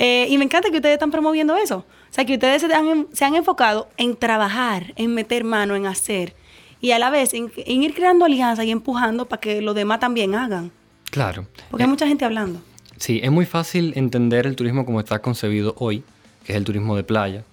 Eh, 0.00 0.28
y 0.30 0.38
me 0.38 0.44
encanta 0.44 0.70
que 0.70 0.76
ustedes 0.76 0.92
están 0.92 1.10
promoviendo 1.10 1.56
eso. 1.56 1.78
O 1.78 2.12
sea, 2.12 2.24
que 2.24 2.34
ustedes 2.34 2.62
se 2.62 2.72
han, 2.72 3.08
se 3.12 3.24
han 3.24 3.34
enfocado 3.34 3.88
en 3.96 4.14
trabajar, 4.14 4.92
en 4.94 5.12
meter 5.12 5.42
mano, 5.42 5.74
en 5.74 5.86
hacer, 5.86 6.36
y 6.80 6.92
a 6.92 7.00
la 7.00 7.10
vez 7.10 7.34
en, 7.34 7.50
ir 7.66 7.94
creando 7.94 8.24
alianzas 8.24 8.64
y 8.64 8.70
empujando 8.70 9.26
para 9.26 9.40
que 9.40 9.60
los 9.60 9.74
demás 9.74 9.98
también 9.98 10.36
hagan. 10.36 10.70
Claro. 11.10 11.48
Porque 11.68 11.82
hay 11.82 11.88
mucha 11.88 12.06
gente 12.06 12.24
hablando. 12.24 12.60
Sí, 12.96 13.18
es 13.24 13.32
muy 13.32 13.44
fácil 13.44 13.92
entender 13.96 14.46
el 14.46 14.54
turismo 14.54 14.86
como 14.86 15.00
está 15.00 15.20
concebido 15.20 15.74
hoy, 15.78 16.04
que 16.48 16.54
es 16.54 16.56
el 16.56 16.64
turismo 16.64 16.96
de 16.96 17.04
playa, 17.04 17.44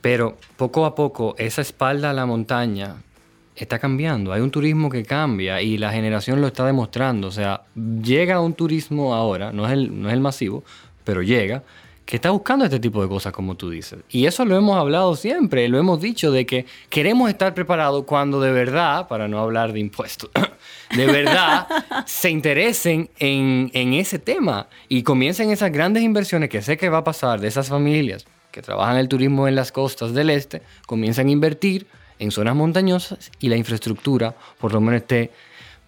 pero 0.00 0.38
poco 0.56 0.86
a 0.86 0.94
poco 0.94 1.34
esa 1.36 1.60
espalda 1.60 2.08
a 2.08 2.14
la 2.14 2.24
montaña 2.24 2.96
está 3.54 3.78
cambiando. 3.78 4.32
Hay 4.32 4.40
un 4.40 4.50
turismo 4.50 4.88
que 4.88 5.04
cambia 5.04 5.60
y 5.60 5.76
la 5.76 5.92
generación 5.92 6.40
lo 6.40 6.46
está 6.46 6.64
demostrando. 6.64 7.28
O 7.28 7.30
sea, 7.30 7.64
llega 8.02 8.40
un 8.40 8.54
turismo 8.54 9.12
ahora, 9.14 9.52
no 9.52 9.66
es 9.66 9.72
el, 9.74 10.00
no 10.00 10.08
es 10.08 10.14
el 10.14 10.20
masivo, 10.20 10.64
pero 11.04 11.20
llega, 11.20 11.62
que 12.06 12.16
está 12.16 12.30
buscando 12.30 12.64
este 12.64 12.80
tipo 12.80 13.02
de 13.02 13.08
cosas, 13.08 13.30
como 13.34 13.56
tú 13.56 13.68
dices. 13.68 14.00
Y 14.08 14.24
eso 14.24 14.46
lo 14.46 14.56
hemos 14.56 14.78
hablado 14.78 15.16
siempre, 15.16 15.68
lo 15.68 15.78
hemos 15.78 16.00
dicho, 16.00 16.32
de 16.32 16.46
que 16.46 16.64
queremos 16.88 17.28
estar 17.28 17.52
preparados 17.52 18.04
cuando 18.04 18.40
de 18.40 18.52
verdad, 18.52 19.06
para 19.06 19.28
no 19.28 19.38
hablar 19.38 19.74
de 19.74 19.80
impuestos, 19.80 20.30
de 20.96 21.06
verdad 21.06 21.66
se 22.06 22.30
interesen 22.30 23.10
en, 23.18 23.70
en 23.74 23.94
ese 23.94 24.18
tema 24.18 24.68
y 24.88 25.02
comiencen 25.02 25.50
esas 25.50 25.72
grandes 25.72 26.02
inversiones 26.02 26.48
que 26.48 26.62
sé 26.62 26.76
que 26.76 26.88
va 26.88 26.98
a 26.98 27.04
pasar 27.04 27.40
de 27.40 27.48
esas 27.48 27.68
familias 27.68 28.26
que 28.50 28.62
trabajan 28.62 28.96
el 28.96 29.08
turismo 29.08 29.48
en 29.48 29.54
las 29.54 29.72
costas 29.72 30.12
del 30.12 30.30
este, 30.30 30.62
comienzan 30.86 31.28
a 31.28 31.30
invertir 31.30 31.86
en 32.18 32.30
zonas 32.30 32.54
montañosas 32.54 33.30
y 33.38 33.48
la 33.48 33.56
infraestructura 33.56 34.34
por 34.58 34.72
lo 34.72 34.80
menos 34.80 35.02
esté 35.02 35.30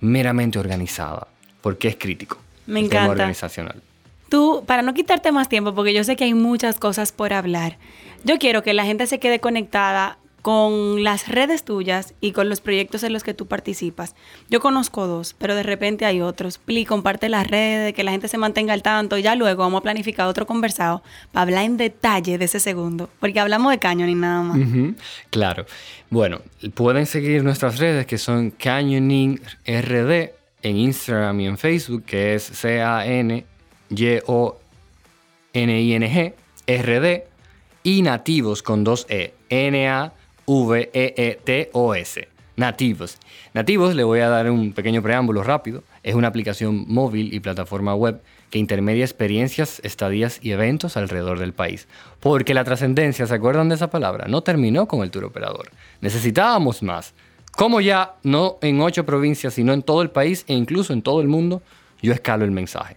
meramente 0.00 0.58
organizada, 0.58 1.28
porque 1.60 1.88
es 1.88 1.96
crítico. 1.96 2.38
Me 2.66 2.80
el 2.80 2.88
tema 2.88 3.02
encanta. 3.02 3.22
organizacional. 3.22 3.82
Tú, 4.28 4.64
para 4.66 4.82
no 4.82 4.94
quitarte 4.94 5.30
más 5.30 5.48
tiempo, 5.48 5.74
porque 5.74 5.92
yo 5.92 6.04
sé 6.04 6.16
que 6.16 6.24
hay 6.24 6.34
muchas 6.34 6.78
cosas 6.78 7.12
por 7.12 7.32
hablar, 7.32 7.76
yo 8.24 8.38
quiero 8.38 8.62
que 8.62 8.72
la 8.72 8.84
gente 8.84 9.06
se 9.06 9.18
quede 9.18 9.40
conectada 9.40 10.18
con 10.42 11.02
las 11.05 11.28
redes 11.28 11.64
tuyas 11.64 12.14
y 12.20 12.33
con 12.33 12.48
los 12.48 12.61
proyectos 12.61 13.05
en 13.05 13.12
los 13.12 13.22
que 13.22 13.33
tú 13.33 13.46
participas. 13.46 14.16
Yo 14.50 14.61
conozco 14.61 15.07
dos, 15.07 15.35
pero 15.38 15.55
de 15.55 15.62
repente 15.62 16.05
hay 16.05 16.20
otros. 16.20 16.59
Pli, 16.59 16.85
comparte 16.85 17.28
las 17.28 17.46
redes, 17.46 17.94
que 17.94 18.02
la 18.02 18.11
gente 18.11 18.26
se 18.26 18.38
mantenga 18.38 18.72
al 18.72 18.83
tanto 18.83 19.16
y 19.16 19.22
ya 19.22 19.37
luego 19.37 19.62
vamos 19.62 19.78
a 19.78 19.83
planificar 19.83 20.26
otro 20.26 20.44
conversado 20.46 21.05
para 21.31 21.42
hablar 21.42 21.64
en 21.64 21.76
detalle 21.76 22.38
de 22.38 22.44
ese 22.44 22.59
segundo, 22.59 23.09
porque 23.20 23.38
hablamos 23.38 23.70
de 23.72 23.78
y 23.92 24.14
nada 24.14 24.42
más. 24.42 24.59
Claro. 25.31 25.64
Bueno, 26.11 26.40
pueden 26.74 27.07
seguir 27.07 27.44
nuestras 27.44 27.78
redes 27.78 28.07
que 28.07 28.18
son 28.18 28.50
Canyoning 28.50 29.40
RD 29.66 30.31
en 30.62 30.76
Instagram 30.76 31.40
y 31.40 31.46
en 31.46 31.57
Facebook, 31.59 32.05
que 32.05 32.35
es 32.35 32.42
C-A-N-Y-O-N-I-N-G 32.42 33.44
RD 36.66 37.22
y 37.85 38.02
Nativos 38.02 38.62
con 38.62 38.85
dos 38.85 39.07
E. 39.09 39.35
N-A-V-E-E-T-O-S. 40.52 42.28
Nativos. 42.54 43.18
Nativos, 43.54 43.94
le 43.94 44.04
voy 44.04 44.20
a 44.20 44.28
dar 44.28 44.50
un 44.50 44.72
pequeño 44.72 45.02
preámbulo 45.02 45.42
rápido. 45.42 45.82
Es 46.02 46.14
una 46.14 46.28
aplicación 46.28 46.84
móvil 46.86 47.32
y 47.32 47.40
plataforma 47.40 47.94
web 47.94 48.20
que 48.50 48.58
intermedia 48.58 49.04
experiencias, 49.04 49.80
estadías 49.82 50.38
y 50.42 50.52
eventos 50.52 50.98
alrededor 50.98 51.38
del 51.38 51.54
país. 51.54 51.88
Porque 52.20 52.52
la 52.52 52.64
trascendencia, 52.64 53.26
¿se 53.26 53.34
acuerdan 53.34 53.70
de 53.70 53.76
esa 53.76 53.88
palabra? 53.88 54.26
No 54.28 54.42
terminó 54.42 54.86
con 54.86 55.02
el 55.02 55.10
tour 55.10 55.24
operador. 55.24 55.70
Necesitábamos 56.02 56.82
más. 56.82 57.14
Como 57.52 57.80
ya 57.80 58.16
no 58.22 58.58
en 58.60 58.80
ocho 58.82 59.06
provincias, 59.06 59.54
sino 59.54 59.72
en 59.72 59.82
todo 59.82 60.02
el 60.02 60.10
país 60.10 60.44
e 60.46 60.52
incluso 60.54 60.92
en 60.92 61.00
todo 61.00 61.22
el 61.22 61.28
mundo, 61.28 61.62
yo 62.02 62.12
escalo 62.12 62.44
el 62.44 62.50
mensaje. 62.50 62.96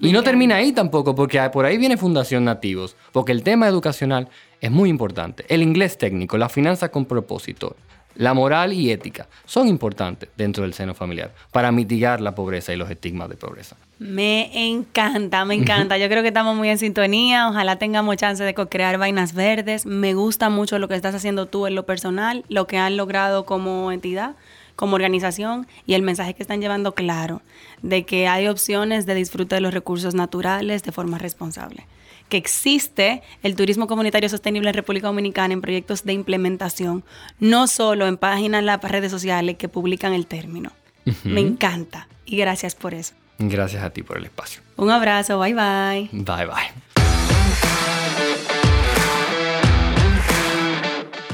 Y 0.00 0.12
no 0.12 0.22
termina 0.22 0.56
ahí 0.56 0.72
tampoco, 0.72 1.14
porque 1.14 1.40
por 1.52 1.64
ahí 1.64 1.78
viene 1.78 1.96
Fundación 1.96 2.44
Nativos, 2.44 2.96
porque 3.12 3.32
el 3.32 3.42
tema 3.42 3.68
educacional 3.68 4.28
es 4.64 4.70
muy 4.70 4.88
importante. 4.88 5.44
El 5.48 5.60
inglés 5.60 5.98
técnico, 5.98 6.38
la 6.38 6.48
finanza 6.48 6.88
con 6.88 7.04
propósito, 7.04 7.76
la 8.14 8.32
moral 8.32 8.72
y 8.72 8.90
ética 8.90 9.28
son 9.44 9.68
importantes 9.68 10.30
dentro 10.38 10.62
del 10.62 10.72
seno 10.72 10.94
familiar 10.94 11.34
para 11.52 11.70
mitigar 11.70 12.22
la 12.22 12.34
pobreza 12.34 12.72
y 12.72 12.76
los 12.76 12.90
estigmas 12.90 13.28
de 13.28 13.36
pobreza. 13.36 13.76
Me 13.98 14.66
encanta, 14.66 15.44
me 15.44 15.54
encanta. 15.54 15.98
Yo 15.98 16.08
creo 16.08 16.22
que 16.22 16.28
estamos 16.28 16.56
muy 16.56 16.70
en 16.70 16.78
sintonía. 16.78 17.46
Ojalá 17.50 17.76
tengamos 17.76 18.16
chance 18.16 18.42
de 18.42 18.54
co-crear 18.54 18.96
vainas 18.96 19.34
verdes. 19.34 19.84
Me 19.84 20.14
gusta 20.14 20.48
mucho 20.48 20.78
lo 20.78 20.88
que 20.88 20.94
estás 20.94 21.14
haciendo 21.14 21.44
tú 21.44 21.66
en 21.66 21.74
lo 21.74 21.84
personal, 21.84 22.42
lo 22.48 22.66
que 22.66 22.78
han 22.78 22.96
logrado 22.96 23.44
como 23.44 23.92
entidad, 23.92 24.34
como 24.76 24.94
organización 24.94 25.66
y 25.84 25.92
el 25.92 26.00
mensaje 26.00 26.32
que 26.32 26.42
están 26.42 26.62
llevando 26.62 26.94
claro 26.94 27.42
de 27.82 28.06
que 28.06 28.28
hay 28.28 28.48
opciones 28.48 29.04
de 29.04 29.14
disfrute 29.14 29.56
de 29.56 29.60
los 29.60 29.74
recursos 29.74 30.14
naturales 30.14 30.84
de 30.84 30.92
forma 30.92 31.18
responsable. 31.18 31.86
Que 32.28 32.36
existe 32.36 33.22
el 33.42 33.54
turismo 33.54 33.86
comunitario 33.86 34.28
sostenible 34.28 34.68
en 34.68 34.74
República 34.74 35.06
Dominicana 35.06 35.54
en 35.54 35.60
proyectos 35.60 36.04
de 36.04 36.12
implementación, 36.12 37.04
no 37.38 37.66
solo 37.66 38.06
en 38.06 38.16
páginas 38.16 38.60
en 38.60 38.66
las 38.66 38.82
redes 38.82 39.10
sociales 39.10 39.56
que 39.56 39.68
publican 39.68 40.12
el 40.12 40.26
término. 40.26 40.72
Me 41.22 41.40
encanta 41.40 42.08
y 42.24 42.36
gracias 42.36 42.74
por 42.74 42.94
eso. 42.94 43.14
Gracias 43.38 43.82
a 43.82 43.90
ti 43.90 44.02
por 44.02 44.18
el 44.18 44.24
espacio. 44.24 44.62
Un 44.76 44.90
abrazo, 44.90 45.38
bye 45.38 45.54
bye. 45.54 46.08
Bye 46.12 46.46
bye. 46.46 46.84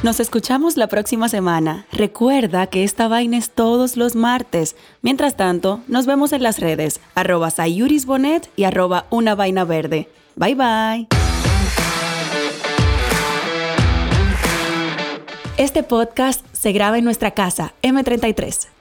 Nos 0.03 0.19
escuchamos 0.19 0.79
la 0.79 0.87
próxima 0.87 1.29
semana. 1.29 1.85
Recuerda 1.93 2.69
que 2.69 2.85
esta 2.85 3.07
vaina 3.07 3.37
es 3.37 3.51
todos 3.51 3.99
los 3.99 4.17
martes. 4.17 4.75
Mientras 5.03 5.37
tanto, 5.37 5.83
nos 5.89 6.07
vemos 6.07 6.33
en 6.33 6.43
las 6.43 6.59
redes, 6.59 7.03
arroba 7.15 7.51
sayurisbonet 7.51 8.49
y 8.57 8.65
arroba 8.65 9.05
una 9.11 9.35
vaina 9.35 9.65
verde. 9.65 10.09
Bye 10.41 10.55
bye. 10.55 11.07
Este 15.59 15.83
podcast 15.83 16.43
se 16.53 16.73
graba 16.73 16.97
en 16.97 17.05
nuestra 17.05 17.33
casa, 17.33 17.75
M33. 17.83 18.80